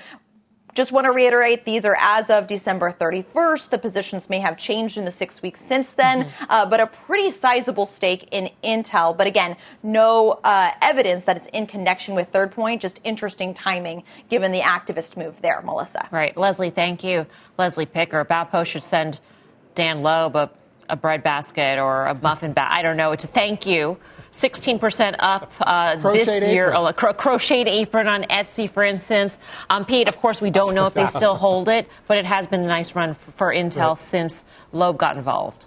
just 0.75 0.91
want 0.91 1.05
to 1.05 1.11
reiterate 1.11 1.63
these 1.63 1.85
are 1.85 1.95
as 1.99 2.29
of 2.29 2.47
December 2.47 2.91
31st. 2.91 3.69
The 3.69 3.77
positions 3.77 4.29
may 4.29 4.39
have 4.39 4.57
changed 4.57 4.97
in 4.97 5.05
the 5.05 5.11
six 5.11 5.41
weeks 5.41 5.61
since 5.61 5.91
then, 5.91 6.25
mm-hmm. 6.25 6.45
uh, 6.49 6.65
but 6.65 6.81
a 6.81 6.87
pretty 6.87 7.31
sizable 7.31 7.85
stake 7.85 8.27
in 8.31 8.49
Intel. 8.61 9.15
But 9.17 9.25
again, 9.25 9.55
no 9.81 10.31
uh, 10.43 10.71
evidence 10.81 11.23
that 11.23 11.37
it's 11.37 11.47
in 11.47 11.65
connection 11.65 12.13
with 12.13 12.29
Third 12.29 12.51
Point. 12.51 12.81
Just 12.81 12.99
interesting 13.05 13.53
timing 13.53 14.03
given 14.29 14.51
the 14.51 14.59
activist 14.59 15.15
move 15.15 15.41
there, 15.41 15.61
Melissa. 15.61 16.09
Right. 16.11 16.35
Leslie, 16.35 16.69
thank 16.69 17.03
you. 17.03 17.25
Leslie 17.57 17.85
Picker. 17.85 18.25
Baupost 18.25 18.71
should 18.71 18.83
send 18.83 19.21
Dan 19.75 20.03
Loeb 20.03 20.35
a, 20.35 20.49
a 20.89 20.97
bread 20.97 21.23
basket 21.23 21.79
or 21.79 22.05
a 22.05 22.13
muffin 22.15 22.51
bag. 22.51 22.67
I 22.71 22.81
don't 22.81 22.97
know 22.97 23.15
to 23.15 23.27
thank 23.27 23.65
you 23.65 23.97
16% 24.35 25.15
up 25.19 25.51
uh, 25.61 25.95
this 25.95 26.27
year. 26.43 26.67
Apron. 26.67 26.85
A 26.87 26.93
cro- 26.93 27.13
crocheted 27.13 27.69
apron 27.69 28.07
on 28.07 28.23
Etsy, 28.23 28.69
for 28.69 28.83
instance. 28.83 29.39
Um, 29.69 29.85
Pete, 29.85 30.09
of 30.09 30.17
course, 30.17 30.41
we 30.41 30.49
don't 30.49 30.75
know 30.75 30.87
if 30.87 30.93
they 30.93 31.07
still 31.07 31.35
hold 31.35 31.69
it, 31.69 31.89
but 32.07 32.17
it 32.17 32.25
has 32.25 32.45
been 32.45 32.61
a 32.61 32.67
nice 32.67 32.95
run 32.95 33.13
for, 33.13 33.31
for 33.31 33.53
Intel 33.53 33.89
right. 33.89 33.99
since 33.99 34.43
Loeb 34.73 34.97
got 34.97 35.15
involved. 35.15 35.65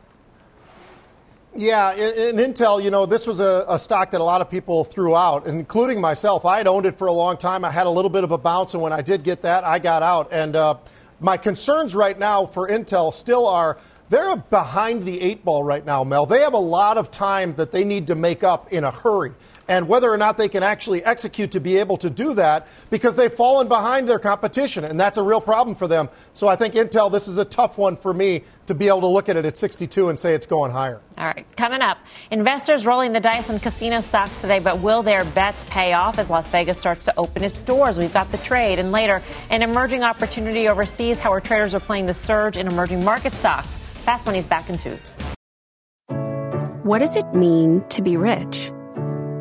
Yeah, 1.55 1.95
in, 1.95 2.39
in, 2.39 2.53
Intel, 2.53 2.83
you 2.83 2.91
know, 2.91 3.07
this 3.07 3.27
was 3.27 3.41
a, 3.41 3.65
a, 3.69 3.79
stock 3.79 4.11
that 4.11 4.21
a 4.21 4.25
lot 4.25 4.43
of 4.43 4.51
people 4.51 4.85
threw 4.85 5.17
out, 5.17 5.47
including 5.47 5.99
myself. 5.99 6.45
I 6.45 6.59
had 6.59 6.69
owned 6.69 6.85
it 6.85 6.99
for 6.99 7.09
a 7.09 7.13
long 7.13 7.39
time. 7.39 7.65
I 7.65 7.71
had 7.71 7.87
a 7.87 7.91
little 7.91 8.11
bit 8.11 8.23
of 8.23 8.33
a 8.33 8.39
bounce, 8.39 8.75
and 8.75 8.83
when 8.83 8.93
I 8.93 9.01
did 9.01 9.25
get 9.25 9.43
that, 9.43 9.65
I 9.65 9.79
got 9.79 10.03
out. 10.03 10.29
And 10.31 10.55
uh, 10.55 10.77
my 11.21 11.39
concerns 11.39 11.97
right 11.97 12.17
now 12.17 12.45
for 12.45 12.69
Intel 12.69 13.15
still 13.15 13.47
are 13.47 13.79
they're 14.11 14.37
behind 14.37 15.03
the 15.03 15.21
eight 15.21 15.45
ball 15.45 15.63
right 15.65 15.85
now, 15.85 16.05
Mel. 16.05 16.27
They 16.27 16.41
have 16.41 16.55
a 16.55 16.59
lot 16.59 16.99
of 16.99 17.11
time 17.11 17.55
that 17.57 17.73
they 17.73 17.85
need 17.85 18.07
to 18.09 18.15
make 18.15 18.43
up 18.43 18.73
in 18.73 18.85
a 18.85 18.91
hurry. 18.91 19.33
And 19.69 19.87
whether 19.87 20.11
or 20.11 20.17
not 20.17 20.39
they 20.39 20.49
can 20.49 20.63
actually 20.63 21.05
execute 21.05 21.51
to 21.53 21.61
be 21.61 21.77
able 21.77 21.99
to 21.99 22.09
do 22.09 22.35
that 22.35 22.67
because 22.89 23.17
they've 23.17 23.33
fallen 23.33 23.69
behind 23.69 24.09
their 24.09 24.19
competition. 24.19 24.85
And 24.85 24.99
that's 24.99 25.19
a 25.19 25.23
real 25.23 25.43
problem 25.43 25.77
for 25.77 25.87
them. 25.87 26.09
So 26.33 26.49
I 26.49 26.57
think 26.57 26.75
Intel, 26.75 27.13
this 27.13 27.29
is 27.29 27.37
a 27.37 27.45
tough 27.45 27.77
one 27.77 27.97
for 27.97 28.15
me 28.15 28.45
to 28.67 28.75
be 28.75 28.89
able 28.89 29.03
to 29.03 29.07
look 29.07 29.29
at 29.29 29.37
it 29.37 29.45
at 29.45 29.59
62 29.59 30.09
and 30.09 30.19
say 30.19 30.35
it's 30.35 30.47
going 30.47 30.73
higher. 30.73 31.01
All 31.19 31.27
right. 31.27 31.47
Coming 31.57 31.83
up, 31.83 31.99
investors 32.31 32.87
rolling 32.87 33.13
the 33.13 33.21
dice 33.21 33.51
on 33.51 33.59
casino 33.59 34.01
stocks 34.01 34.41
today, 34.41 34.59
but 34.59 34.81
will 34.81 35.03
their 35.03 35.25
bets 35.27 35.65
pay 35.69 35.93
off 35.93 36.19
as 36.19 36.31
Las 36.31 36.49
Vegas 36.49 36.79
starts 36.79 37.05
to 37.05 37.15
open 37.19 37.45
its 37.45 37.63
doors? 37.63 37.99
We've 37.99 38.13
got 38.13 38.33
the 38.33 38.39
trade. 38.39 38.79
And 38.79 38.91
later, 38.91 39.23
an 39.51 39.63
emerging 39.63 40.03
opportunity 40.03 40.69
overseas, 40.69 41.19
how 41.19 41.31
our 41.31 41.41
traders 41.41 41.75
are 41.75 41.81
playing 41.81 42.07
the 42.07 42.15
surge 42.15 42.57
in 42.57 42.67
emerging 42.67 43.05
market 43.05 43.35
stocks. 43.35 43.77
Fast 43.77 44.25
Money's 44.25 44.47
back 44.47 44.71
in 44.71 44.79
two. 44.79 44.99
What 46.85 47.01
does 47.01 47.17
it 47.17 47.35
mean 47.35 47.85
to 47.91 48.01
be 48.01 48.17
rich? 48.17 48.73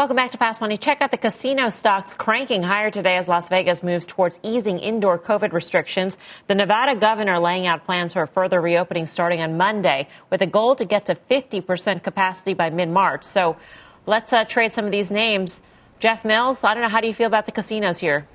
Welcome 0.00 0.16
back 0.16 0.30
to 0.30 0.38
Fast 0.38 0.62
Money. 0.62 0.78
Check 0.78 1.02
out 1.02 1.10
the 1.10 1.18
casino 1.18 1.68
stocks 1.68 2.14
cranking 2.14 2.62
higher 2.62 2.90
today 2.90 3.18
as 3.18 3.28
Las 3.28 3.50
Vegas 3.50 3.82
moves 3.82 4.06
towards 4.06 4.40
easing 4.42 4.78
indoor 4.78 5.18
COVID 5.18 5.52
restrictions. 5.52 6.16
The 6.46 6.54
Nevada 6.54 6.98
governor 6.98 7.38
laying 7.38 7.66
out 7.66 7.84
plans 7.84 8.14
for 8.14 8.22
a 8.22 8.26
further 8.26 8.62
reopening 8.62 9.06
starting 9.06 9.42
on 9.42 9.58
Monday 9.58 10.08
with 10.30 10.40
a 10.40 10.46
goal 10.46 10.74
to 10.76 10.86
get 10.86 11.04
to 11.04 11.16
50% 11.16 12.02
capacity 12.02 12.54
by 12.54 12.70
mid 12.70 12.88
March. 12.88 13.24
So 13.24 13.58
let's 14.06 14.32
uh, 14.32 14.46
trade 14.46 14.72
some 14.72 14.86
of 14.86 14.90
these 14.90 15.10
names. 15.10 15.60
Jeff 15.98 16.24
Mills, 16.24 16.64
I 16.64 16.72
don't 16.72 16.82
know, 16.82 16.88
how 16.88 17.02
do 17.02 17.06
you 17.06 17.12
feel 17.12 17.26
about 17.26 17.44
the 17.44 17.52
casinos 17.52 17.98
here? 17.98 18.26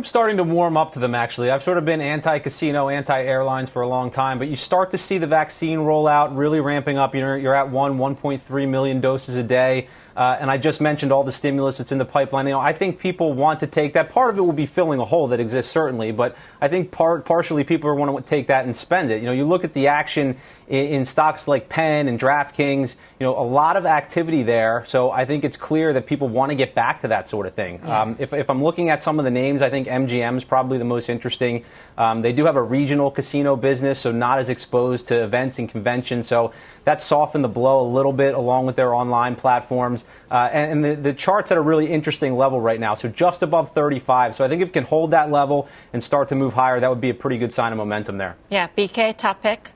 I'm 0.00 0.04
starting 0.04 0.38
to 0.38 0.44
warm 0.44 0.78
up 0.78 0.92
to 0.92 0.98
them, 0.98 1.14
actually. 1.14 1.50
I've 1.50 1.62
sort 1.62 1.76
of 1.76 1.84
been 1.84 2.00
anti 2.00 2.38
casino, 2.38 2.88
anti 2.88 3.22
airlines 3.22 3.68
for 3.68 3.82
a 3.82 3.86
long 3.86 4.10
time, 4.10 4.38
but 4.38 4.48
you 4.48 4.56
start 4.56 4.92
to 4.92 4.96
see 4.96 5.18
the 5.18 5.26
vaccine 5.26 5.80
rollout 5.80 6.34
really 6.34 6.58
ramping 6.60 6.96
up. 6.96 7.14
You're, 7.14 7.36
you're 7.36 7.54
at 7.54 7.68
one, 7.68 7.98
1.3 7.98 8.68
million 8.70 9.02
doses 9.02 9.36
a 9.36 9.42
day. 9.42 9.88
Uh, 10.16 10.36
and 10.40 10.50
I 10.50 10.58
just 10.58 10.80
mentioned 10.80 11.12
all 11.12 11.24
the 11.24 11.32
stimulus 11.32 11.78
that's 11.78 11.92
in 11.92 11.98
the 11.98 12.04
pipeline. 12.04 12.46
You 12.46 12.52
know, 12.52 12.60
I 12.60 12.72
think 12.72 12.98
people 12.98 13.32
want 13.32 13.60
to 13.60 13.66
take 13.66 13.92
that. 13.94 14.10
Part 14.10 14.30
of 14.30 14.38
it 14.38 14.40
will 14.42 14.52
be 14.52 14.66
filling 14.66 15.00
a 15.00 15.04
hole 15.04 15.28
that 15.28 15.40
exists, 15.40 15.70
certainly, 15.70 16.12
but 16.12 16.36
I 16.60 16.68
think 16.68 16.90
part, 16.90 17.24
partially 17.24 17.64
people 17.64 17.88
are 17.88 17.94
want 17.94 18.24
to 18.24 18.28
take 18.28 18.48
that 18.48 18.64
and 18.64 18.76
spend 18.76 19.10
it. 19.10 19.20
You 19.20 19.26
know, 19.26 19.32
you 19.32 19.46
look 19.46 19.64
at 19.64 19.72
the 19.72 19.88
action 19.88 20.36
in, 20.70 20.86
in 20.86 21.04
stocks 21.04 21.46
like 21.46 21.68
Penn 21.68 22.08
and 22.08 22.18
DraftKings, 22.18 22.94
you 23.18 23.26
know, 23.26 23.38
a 23.38 23.44
lot 23.44 23.76
of 23.76 23.84
activity 23.84 24.42
there. 24.42 24.84
So 24.86 25.10
I 25.10 25.24
think 25.24 25.44
it's 25.44 25.56
clear 25.56 25.92
that 25.92 26.06
people 26.06 26.28
want 26.28 26.50
to 26.50 26.56
get 26.56 26.74
back 26.74 27.02
to 27.02 27.08
that 27.08 27.28
sort 27.28 27.46
of 27.46 27.54
thing. 27.54 27.80
Yeah. 27.84 28.00
Um, 28.00 28.16
if, 28.18 28.32
if, 28.32 28.48
I'm 28.48 28.62
looking 28.62 28.88
at 28.88 29.02
some 29.02 29.18
of 29.18 29.24
the 29.24 29.30
names, 29.30 29.62
I 29.62 29.68
think 29.68 29.88
MGM 29.88 30.36
is 30.36 30.44
probably 30.44 30.78
the 30.78 30.84
most 30.84 31.08
interesting. 31.08 31.64
Um, 31.98 32.22
they 32.22 32.32
do 32.32 32.46
have 32.46 32.56
a 32.56 32.62
regional 32.62 33.10
casino 33.10 33.56
business, 33.56 33.98
so 33.98 34.12
not 34.12 34.38
as 34.38 34.48
exposed 34.48 35.08
to 35.08 35.22
events 35.22 35.58
and 35.58 35.68
conventions. 35.68 36.28
So 36.28 36.52
that 36.84 37.02
softened 37.02 37.44
the 37.44 37.48
blow 37.48 37.86
a 37.86 37.90
little 37.90 38.12
bit 38.12 38.34
along 38.34 38.66
with 38.66 38.76
their 38.76 38.94
online 38.94 39.36
platforms. 39.36 39.99
Uh, 40.30 40.48
and, 40.52 40.72
and 40.72 40.84
the, 40.84 41.10
the 41.10 41.12
chart's 41.12 41.50
at 41.50 41.58
a 41.58 41.60
really 41.60 41.86
interesting 41.86 42.36
level 42.36 42.60
right 42.60 42.78
now, 42.78 42.94
so 42.94 43.08
just 43.08 43.42
above 43.42 43.72
35. 43.72 44.36
So 44.36 44.44
I 44.44 44.48
think 44.48 44.62
if 44.62 44.68
it 44.68 44.72
can 44.72 44.84
hold 44.84 45.10
that 45.10 45.30
level 45.30 45.68
and 45.92 46.02
start 46.02 46.28
to 46.28 46.34
move 46.34 46.54
higher, 46.54 46.78
that 46.80 46.88
would 46.88 47.00
be 47.00 47.10
a 47.10 47.14
pretty 47.14 47.38
good 47.38 47.52
sign 47.52 47.72
of 47.72 47.78
momentum 47.78 48.18
there. 48.18 48.36
Yeah, 48.48 48.68
BK, 48.76 49.16
top 49.16 49.42
pick. 49.42 49.72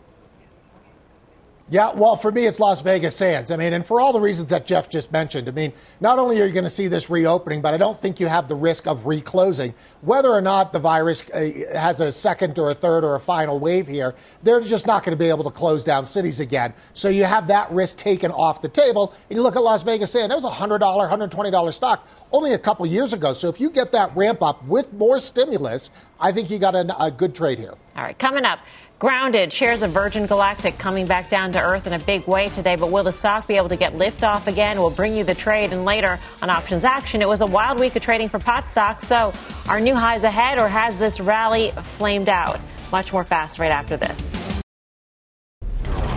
Yeah, 1.70 1.92
well, 1.94 2.14
for 2.14 2.30
me, 2.30 2.44
it's 2.44 2.60
Las 2.60 2.82
Vegas 2.82 3.16
Sands. 3.16 3.50
I 3.50 3.56
mean, 3.56 3.72
and 3.72 3.86
for 3.86 3.98
all 3.98 4.12
the 4.12 4.20
reasons 4.20 4.48
that 4.48 4.66
Jeff 4.66 4.90
just 4.90 5.10
mentioned, 5.12 5.48
I 5.48 5.52
mean, 5.52 5.72
not 5.98 6.18
only 6.18 6.38
are 6.42 6.44
you 6.44 6.52
going 6.52 6.64
to 6.64 6.70
see 6.70 6.88
this 6.88 7.08
reopening, 7.08 7.62
but 7.62 7.72
I 7.72 7.78
don't 7.78 7.98
think 7.98 8.20
you 8.20 8.26
have 8.26 8.48
the 8.48 8.54
risk 8.54 8.86
of 8.86 9.06
reclosing. 9.06 9.72
Whether 10.02 10.28
or 10.28 10.42
not 10.42 10.74
the 10.74 10.78
virus 10.78 11.28
uh, 11.30 11.50
has 11.72 12.00
a 12.00 12.12
second 12.12 12.58
or 12.58 12.68
a 12.68 12.74
third 12.74 13.02
or 13.02 13.14
a 13.14 13.20
final 13.20 13.58
wave 13.58 13.86
here, 13.86 14.14
they're 14.42 14.60
just 14.60 14.86
not 14.86 15.04
going 15.04 15.16
to 15.16 15.18
be 15.18 15.30
able 15.30 15.44
to 15.44 15.50
close 15.50 15.84
down 15.84 16.04
cities 16.04 16.38
again. 16.38 16.74
So 16.92 17.08
you 17.08 17.24
have 17.24 17.48
that 17.48 17.70
risk 17.70 17.96
taken 17.96 18.30
off 18.30 18.60
the 18.60 18.68
table. 18.68 19.14
And 19.30 19.38
you 19.38 19.42
look 19.42 19.56
at 19.56 19.62
Las 19.62 19.82
Vegas 19.84 20.12
Sands, 20.12 20.28
that 20.28 20.34
was 20.34 20.44
a 20.44 20.50
$100, 20.50 20.80
$120 20.80 21.72
stock 21.72 22.06
only 22.30 22.52
a 22.52 22.58
couple 22.58 22.84
years 22.84 23.14
ago. 23.14 23.32
So 23.32 23.48
if 23.48 23.58
you 23.58 23.70
get 23.70 23.90
that 23.92 24.14
ramp 24.14 24.42
up 24.42 24.62
with 24.66 24.92
more 24.92 25.18
stimulus, 25.18 25.90
I 26.20 26.30
think 26.30 26.50
you 26.50 26.58
got 26.58 26.74
a, 26.74 27.02
a 27.02 27.10
good 27.10 27.34
trade 27.34 27.58
here. 27.58 27.74
All 27.96 28.02
right, 28.02 28.18
coming 28.18 28.44
up. 28.44 28.58
Grounded 29.04 29.52
shares 29.52 29.82
of 29.82 29.90
Virgin 29.90 30.24
Galactic 30.24 30.78
coming 30.78 31.04
back 31.04 31.28
down 31.28 31.52
to 31.52 31.60
earth 31.60 31.86
in 31.86 31.92
a 31.92 31.98
big 31.98 32.26
way 32.26 32.46
today, 32.46 32.74
but 32.76 32.90
will 32.90 33.04
the 33.04 33.12
stock 33.12 33.46
be 33.46 33.58
able 33.58 33.68
to 33.68 33.76
get 33.76 33.94
lift 33.94 34.24
off 34.24 34.46
again? 34.46 34.78
We'll 34.78 34.88
bring 34.88 35.14
you 35.14 35.24
the 35.24 35.34
trade 35.34 35.74
and 35.74 35.84
later 35.84 36.18
on 36.40 36.48
options 36.48 36.84
action. 36.84 37.20
It 37.20 37.28
was 37.28 37.42
a 37.42 37.46
wild 37.46 37.78
week 37.78 37.96
of 37.96 38.02
trading 38.02 38.30
for 38.30 38.38
pot 38.38 38.66
stocks, 38.66 39.06
so 39.06 39.34
are 39.68 39.78
new 39.78 39.94
highs 39.94 40.24
ahead 40.24 40.56
or 40.56 40.68
has 40.68 40.98
this 40.98 41.20
rally 41.20 41.70
flamed 41.98 42.30
out? 42.30 42.58
Much 42.92 43.12
more 43.12 43.24
fast 43.24 43.58
right 43.58 43.70
after 43.70 43.98
this. 43.98 44.23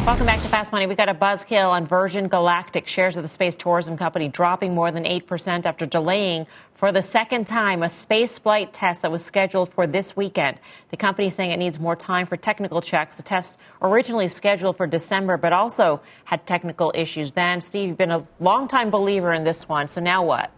Welcome 0.08 0.26
back 0.26 0.40
to 0.40 0.48
Fast 0.48 0.72
Money. 0.72 0.88
We 0.88 0.96
got 0.96 1.10
a 1.10 1.14
buzzkill 1.14 1.70
on 1.70 1.86
Virgin 1.86 2.30
Galactic. 2.30 2.88
Shares 2.88 3.18
of 3.18 3.24
the 3.24 3.28
space 3.28 3.58
tourism 3.58 3.98
company 3.98 4.30
dropping 4.30 4.74
more 4.74 4.90
than 4.90 5.04
8% 5.04 5.66
after 5.66 5.86
delaying 5.86 6.48
for 6.76 6.94
the 6.94 7.02
second 7.02 7.46
time 7.46 7.84
a 7.84 7.90
space 7.90 8.40
flight 8.40 8.72
test 8.72 9.02
that 9.02 9.12
was 9.12 9.26
scheduled 9.26 9.68
for 9.74 9.86
this 9.86 10.16
weekend. 10.16 10.60
The 10.92 10.96
company 10.96 11.28
is 11.28 11.36
saying 11.36 11.52
it 11.52 11.58
needs 11.58 11.78
more 11.78 11.98
time 11.98 12.26
for 12.26 12.38
technical 12.38 12.80
checks. 12.80 13.18
The 13.18 13.24
test 13.24 13.58
originally 13.82 14.30
scheduled 14.30 14.78
for 14.78 14.88
December, 14.88 15.36
but 15.36 15.52
also 15.52 16.00
had 16.24 16.48
technical 16.48 16.94
issues 16.96 17.34
then. 17.34 17.60
Steve, 17.60 17.90
you've 17.90 17.98
been 17.98 18.12
a 18.12 18.26
longtime 18.40 18.90
believer 18.90 19.34
in 19.34 19.44
this 19.44 19.68
one. 19.68 19.90
So 19.90 20.00
now 20.00 20.24
what? 20.24 20.52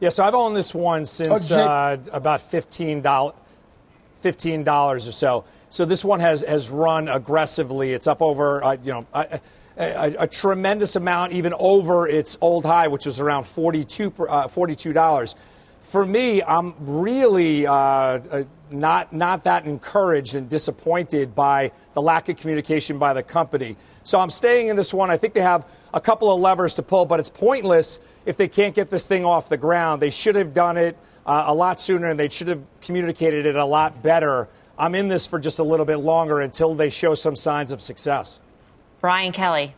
Yeah, 0.00 0.10
so 0.10 0.22
I've 0.22 0.34
owned 0.34 0.54
this 0.54 0.74
one 0.74 1.06
since 1.06 1.50
oh, 1.50 1.58
uh, 1.58 1.96
about 2.12 2.40
$15, 2.40 3.02
$15 4.22 4.68
or 4.68 4.98
so. 5.00 5.44
So 5.72 5.86
this 5.86 6.04
one 6.04 6.20
has, 6.20 6.42
has 6.42 6.68
run 6.68 7.08
aggressively. 7.08 7.94
It's 7.94 8.06
up 8.06 8.20
over, 8.20 8.62
uh, 8.62 8.76
you 8.84 8.92
know, 8.92 9.06
a, 9.14 9.40
a, 9.78 10.14
a, 10.18 10.26
tremendous 10.26 10.96
amount, 10.96 11.32
even 11.32 11.54
over 11.58 12.06
its 12.06 12.36
old 12.42 12.66
high, 12.66 12.88
which 12.88 13.06
was 13.06 13.20
around 13.20 13.44
42, 13.44 14.08
uh, 14.28 14.48
$42. 14.48 15.34
For 15.80 16.04
me, 16.04 16.42
I'm 16.42 16.74
really 16.78 17.66
uh, 17.66 17.72
uh, 17.74 18.44
not, 18.70 19.14
not 19.14 19.44
that 19.44 19.64
encouraged 19.64 20.34
and 20.34 20.46
disappointed 20.46 21.34
by 21.34 21.72
the 21.94 22.02
lack 22.02 22.28
of 22.28 22.36
communication 22.36 22.98
by 22.98 23.14
the 23.14 23.22
company. 23.22 23.78
So 24.04 24.20
I'm 24.20 24.28
staying 24.28 24.68
in 24.68 24.76
this 24.76 24.92
one. 24.92 25.10
I 25.10 25.16
think 25.16 25.32
they 25.32 25.40
have 25.40 25.66
a 25.94 26.02
couple 26.02 26.30
of 26.30 26.38
levers 26.38 26.74
to 26.74 26.82
pull, 26.82 27.06
but 27.06 27.18
it's 27.18 27.30
pointless 27.30 27.98
if 28.26 28.36
they 28.36 28.46
can't 28.46 28.74
get 28.74 28.90
this 28.90 29.06
thing 29.06 29.24
off 29.24 29.48
the 29.48 29.56
ground. 29.56 30.02
They 30.02 30.10
should 30.10 30.34
have 30.34 30.52
done 30.52 30.76
it 30.76 30.98
uh, 31.24 31.44
a 31.46 31.54
lot 31.54 31.80
sooner 31.80 32.08
and 32.08 32.20
they 32.20 32.28
should 32.28 32.48
have 32.48 32.62
communicated 32.82 33.46
it 33.46 33.56
a 33.56 33.64
lot 33.64 34.02
better 34.02 34.48
I'm 34.78 34.94
in 34.94 35.08
this 35.08 35.26
for 35.26 35.38
just 35.38 35.58
a 35.58 35.62
little 35.62 35.86
bit 35.86 35.98
longer 35.98 36.40
until 36.40 36.74
they 36.74 36.90
show 36.90 37.14
some 37.14 37.36
signs 37.36 37.72
of 37.72 37.80
success. 37.80 38.40
Brian 39.00 39.32
Kelly. 39.32 39.74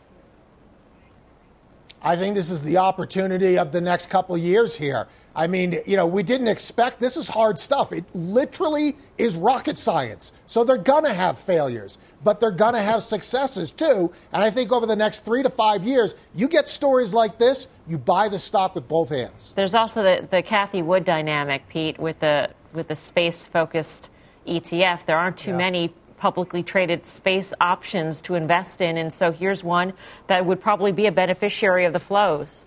I 2.01 2.15
think 2.15 2.35
this 2.35 2.51
is 2.51 2.61
the 2.61 2.77
opportunity 2.77 3.57
of 3.57 3.71
the 3.71 3.81
next 3.81 4.11
couple 4.11 4.35
of 4.35 4.41
years 4.41 4.77
here. 4.77 5.07
I 5.35 5.47
mean, 5.47 5.79
you 5.85 5.97
know, 5.97 6.07
we 6.07 6.23
didn't 6.23 6.47
expect 6.47 6.99
this 6.99 7.17
is 7.17 7.27
hard 7.27 7.59
stuff. 7.59 7.91
It 7.91 8.05
literally 8.13 8.95
is 9.17 9.35
rocket 9.35 9.77
science. 9.77 10.31
So 10.45 10.63
they're 10.63 10.77
going 10.77 11.03
to 11.03 11.13
have 11.13 11.37
failures, 11.37 11.97
but 12.23 12.39
they're 12.39 12.51
going 12.51 12.75
to 12.75 12.81
have 12.81 13.03
successes 13.03 13.71
too. 13.71 14.13
And 14.31 14.43
I 14.43 14.49
think 14.49 14.71
over 14.71 14.85
the 14.85 14.95
next 14.95 15.25
three 15.25 15.43
to 15.43 15.49
five 15.49 15.83
years, 15.83 16.15
you 16.33 16.47
get 16.47 16.69
stories 16.69 17.13
like 17.13 17.37
this, 17.37 17.67
you 17.87 17.97
buy 17.97 18.29
the 18.29 18.39
stock 18.39 18.75
with 18.75 18.87
both 18.87 19.09
hands. 19.09 19.51
There's 19.55 19.75
also 19.75 20.03
the, 20.03 20.27
the 20.27 20.41
Cathie 20.41 20.83
Wood 20.83 21.03
dynamic, 21.03 21.67
Pete, 21.67 21.99
with 21.99 22.19
the 22.19 22.51
with 22.71 22.87
the 22.89 22.95
space 22.95 23.45
focused 23.45 24.09
ETF. 24.47 25.05
There 25.05 25.17
aren't 25.17 25.37
too 25.37 25.51
yeah. 25.51 25.57
many 25.57 25.93
publicly 26.17 26.63
traded 26.63 27.05
space 27.05 27.53
options 27.59 28.21
to 28.21 28.35
invest 28.35 28.81
in, 28.81 28.97
and 28.97 29.13
so 29.13 29.31
here's 29.31 29.63
one 29.63 29.93
that 30.27 30.45
would 30.45 30.61
probably 30.61 30.91
be 30.91 31.05
a 31.05 31.11
beneficiary 31.11 31.85
of 31.85 31.93
the 31.93 31.99
flows. 31.99 32.65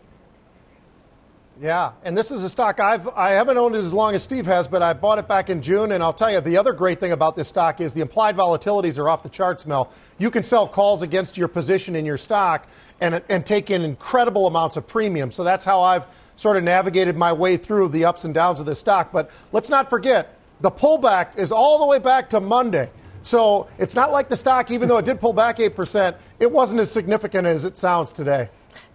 Yeah, 1.61 1.93
and 2.05 2.17
this 2.17 2.31
is 2.31 2.45
a 2.45 2.49
stock 2.49 2.79
I've 2.79 3.09
I 3.09 3.31
haven't 3.31 3.57
owned 3.57 3.75
it 3.75 3.79
as 3.79 3.93
long 3.93 4.15
as 4.15 4.23
Steve 4.23 4.47
has, 4.47 4.69
but 4.69 4.81
I 4.81 4.93
bought 4.93 5.19
it 5.19 5.27
back 5.27 5.51
in 5.51 5.61
June, 5.61 5.91
and 5.91 6.05
I'll 6.05 6.13
tell 6.13 6.31
you 6.31 6.41
the 6.41 6.57
other 6.57 6.73
great 6.73 7.01
thing 7.01 7.11
about 7.11 7.35
this 7.35 7.49
stock 7.49 7.81
is 7.81 7.93
the 7.93 8.01
implied 8.01 8.37
volatilities 8.37 8.97
are 8.97 9.09
off 9.09 9.25
the 9.25 9.29
charts. 9.29 9.67
Mel, 9.67 9.93
you 10.19 10.31
can 10.31 10.45
sell 10.45 10.69
calls 10.69 11.03
against 11.03 11.37
your 11.37 11.49
position 11.49 11.97
in 11.97 12.07
your 12.07 12.17
stock 12.17 12.69
and 13.01 13.21
and 13.29 13.45
take 13.45 13.73
in 13.73 13.83
incredible 13.83 14.47
amounts 14.47 14.77
of 14.77 14.87
premium. 14.87 15.33
So 15.33 15.43
that's 15.43 15.65
how 15.65 15.81
I've 15.81 16.07
sort 16.37 16.57
of 16.57 16.63
navigated 16.63 17.17
my 17.17 17.33
way 17.33 17.57
through 17.57 17.89
the 17.89 18.05
ups 18.05 18.25
and 18.25 18.33
downs 18.33 18.61
of 18.61 18.67
this 18.67 18.79
stock. 18.79 19.11
But 19.11 19.31
let's 19.51 19.69
not 19.69 19.91
forget 19.91 20.38
the 20.61 20.71
pullback 20.71 21.37
is 21.37 21.53
all 21.53 21.79
the 21.79 21.87
way 21.87 21.99
back 21.99 22.31
to 22.31 22.41
Monday. 22.41 22.91
So 23.23 23.69
it's 23.79 23.95
not 23.95 24.13
like 24.13 24.29
the 24.29 24.37
stock, 24.37 24.71
even 24.71 24.89
though 24.89 24.99
it 24.99 25.05
did 25.05 25.21
pull 25.21 25.33
back 25.33 25.59
8%, 25.59 26.17
it 26.41 26.51
wasn't 26.51 26.81
as 26.81 26.91
significant 26.91 27.47
as 27.47 27.65
it 27.65 27.77
sounds 27.77 28.13
today. 28.13 28.49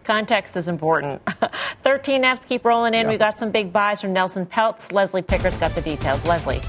Context 0.04 0.58
is 0.58 0.68
important. 0.68 1.22
13 1.84 2.24
Fs 2.24 2.46
keep 2.46 2.66
rolling 2.66 2.94
in. 2.94 3.06
Yeah. 3.06 3.12
We 3.12 3.18
got 3.18 3.40
some 3.40 3.52
big 3.52 3.72
buys 3.72 4.02
from 4.02 4.12
Nelson 4.12 4.46
Peltz. 4.46 4.92
Leslie 4.92 5.22
Picker's 5.22 5.58
got 5.58 5.76
the 5.76 5.82
details. 5.82 6.24
Leslie. 6.26 6.62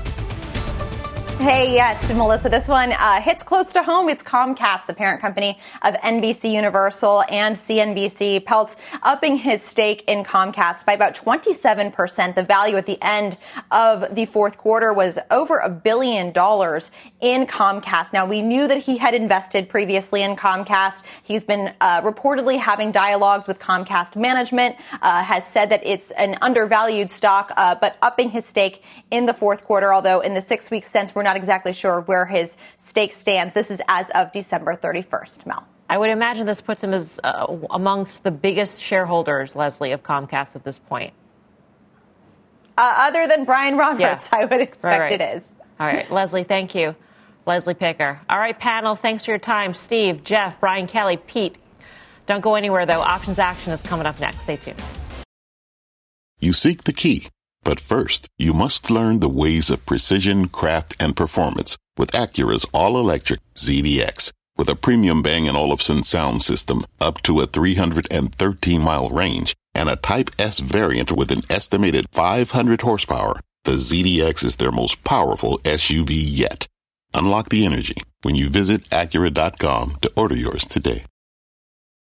Hey, 1.45 1.75
yes, 1.75 2.09
Melissa. 2.09 2.49
This 2.49 2.69
one 2.69 2.93
uh, 2.93 3.21
hits 3.21 3.43
close 3.43 3.71
to 3.75 3.83
home. 3.83 4.09
It's 4.09 4.23
Comcast, 4.23 4.87
the 4.87 4.95
parent 4.95 5.21
company 5.21 5.59
of 5.83 5.93
NBC 5.97 6.51
Universal 6.51 7.23
and 7.29 7.55
CNBC. 7.55 8.45
Peltz 8.45 8.77
upping 9.03 9.37
his 9.37 9.63
stake 9.63 10.05
in 10.09 10.25
Comcast 10.25 10.87
by 10.87 10.95
about 10.95 11.15
27%. 11.15 12.35
The 12.35 12.43
value 12.43 12.79
at 12.79 12.87
the 12.87 12.97
end 13.03 13.37
of 13.71 14.15
the 14.15 14.25
fourth 14.25 14.57
quarter 14.57 14.95
was 14.95 15.19
over 15.31 15.59
a 15.59 15.69
billion 15.69 16.33
dollars 16.33 16.91
in 17.25 17.47
Comcast. 17.47 18.13
Now, 18.13 18.27
we 18.27 18.43
knew 18.43 18.69
that 18.69 18.83
he 18.83 18.99
had 18.99 19.15
invested 19.15 19.71
previously 19.71 20.23
in 20.23 20.37
Comcast. 20.37 21.03
He's 21.23 21.43
been 21.43 21.73
uh, 21.81 22.03
reportedly 22.03 22.59
having 22.59 22.93
dialogues 22.93 23.49
with 23.49 23.59
Comcast 23.59 24.15
management, 24.15 24.77
uh, 25.01 25.25
has 25.25 25.47
said 25.47 25.71
that 25.71 25.81
it's 25.87 26.11
an 26.13 26.37
undervalued 26.43 27.11
stock, 27.11 27.51
uh, 27.57 27.77
but 27.77 27.97
upping 28.03 28.29
his 28.29 28.45
stake 28.45 28.85
in 29.11 29.25
the 29.25 29.33
fourth 29.33 29.65
quarter, 29.65 29.95
although 29.95 30.21
in 30.21 30.35
the 30.35 30.43
six 30.43 30.71
weeks 30.71 30.87
since 30.87 31.15
we're 31.15 31.23
not 31.23 31.35
exactly 31.35 31.73
sure 31.73 32.03
where 32.03 32.27
his 32.27 32.59
stake 32.77 33.15
stands. 33.15 33.55
This 33.55 33.71
is 33.71 33.81
as 33.89 34.11
of 34.11 34.31
December 34.33 34.77
31st, 34.77 35.47
Mel. 35.47 35.67
I 35.89 35.97
would 35.97 36.11
imagine 36.11 36.45
this 36.45 36.61
puts 36.61 36.85
him 36.85 36.93
as 36.93 37.19
uh, 37.25 37.57
amongst 37.71 38.23
the 38.23 38.31
biggest 38.31 38.83
shareholders, 38.83 39.57
Leslie, 39.57 39.93
of 39.93 40.03
Comcast 40.03 40.57
at 40.57 40.65
this 40.65 40.79
point. 40.79 41.15
Uh, 42.77 42.95
other 42.99 43.27
than 43.27 43.47
Brian 43.47 43.79
Roberts, 43.79 44.29
yeah. 44.31 44.39
I 44.39 44.45
would 44.45 44.61
expect 44.61 44.85
right, 44.85 45.01
right. 45.01 45.21
it 45.21 45.37
is. 45.37 45.45
All 45.81 45.87
right, 45.87 46.11
Leslie, 46.11 46.45
thank 46.45 46.75
you. 46.75 46.95
Leslie 47.47 47.75
Picker. 47.75 48.21
All 48.29 48.39
right, 48.39 48.59
panel, 48.59 48.97
thanks 48.97 49.25
for 49.25 49.33
your 49.33 49.39
time. 49.39 49.75
Steve, 49.75 50.25
Jeff, 50.25 50.61
Brian 50.61 50.87
Kelly, 50.87 51.17
Pete. 51.17 51.57
Don't 52.27 52.41
go 52.41 52.55
anywhere, 52.55 52.87
though. 52.87 53.01
Options 53.01 53.39
action 53.39 53.73
is 53.73 53.83
coming 53.83 54.07
up 54.07 54.19
next. 54.21 54.43
Stay 54.43 54.57
tuned. 54.57 54.83
You 56.41 56.53
seek 56.53 56.85
the 56.85 56.93
key 56.93 57.29
but 57.65 57.81
first, 57.81 58.29
you 58.39 58.53
must 58.53 58.91
learn 58.91 59.21
the 59.21 59.29
ways 59.29 59.71
of 59.71 59.87
precision, 59.87 60.49
craft, 60.49 60.95
and 61.01 61.17
performance 61.17 61.79
with 61.97 62.13
Acura's 62.13 62.67
all-electric 62.75 63.41
ZDX. 63.55 64.31
With 64.57 64.69
a 64.69 64.77
premium 64.77 65.23
Bang 65.23 65.49
& 65.49 65.57
Olufsen 65.57 66.03
sound 66.03 66.43
system 66.43 66.85
up 67.01 67.23
to 67.23 67.41
a 67.41 67.47
313-mile 67.47 69.09
range 69.09 69.55
and 69.75 69.89
a 69.89 69.97
Type 69.97 70.31
S 70.39 70.61
variant 70.61 71.11
with 71.11 71.33
an 71.33 71.43
estimated 71.51 72.07
500 72.13 72.83
horsepower, 72.83 73.41
the 73.65 73.73
ZDX 73.73 74.45
is 74.45 74.57
their 74.57 74.71
most 74.71 75.03
powerful 75.03 75.59
SUV 75.61 76.11
yet. 76.13 76.69
Unlock 77.15 77.49
the 77.49 77.65
energy 77.65 77.95
when 78.23 78.35
you 78.35 78.51
visit 78.51 78.83
Acura.com 78.91 79.97
to 80.03 80.13
order 80.17 80.37
yours 80.37 80.67
today. 80.67 81.05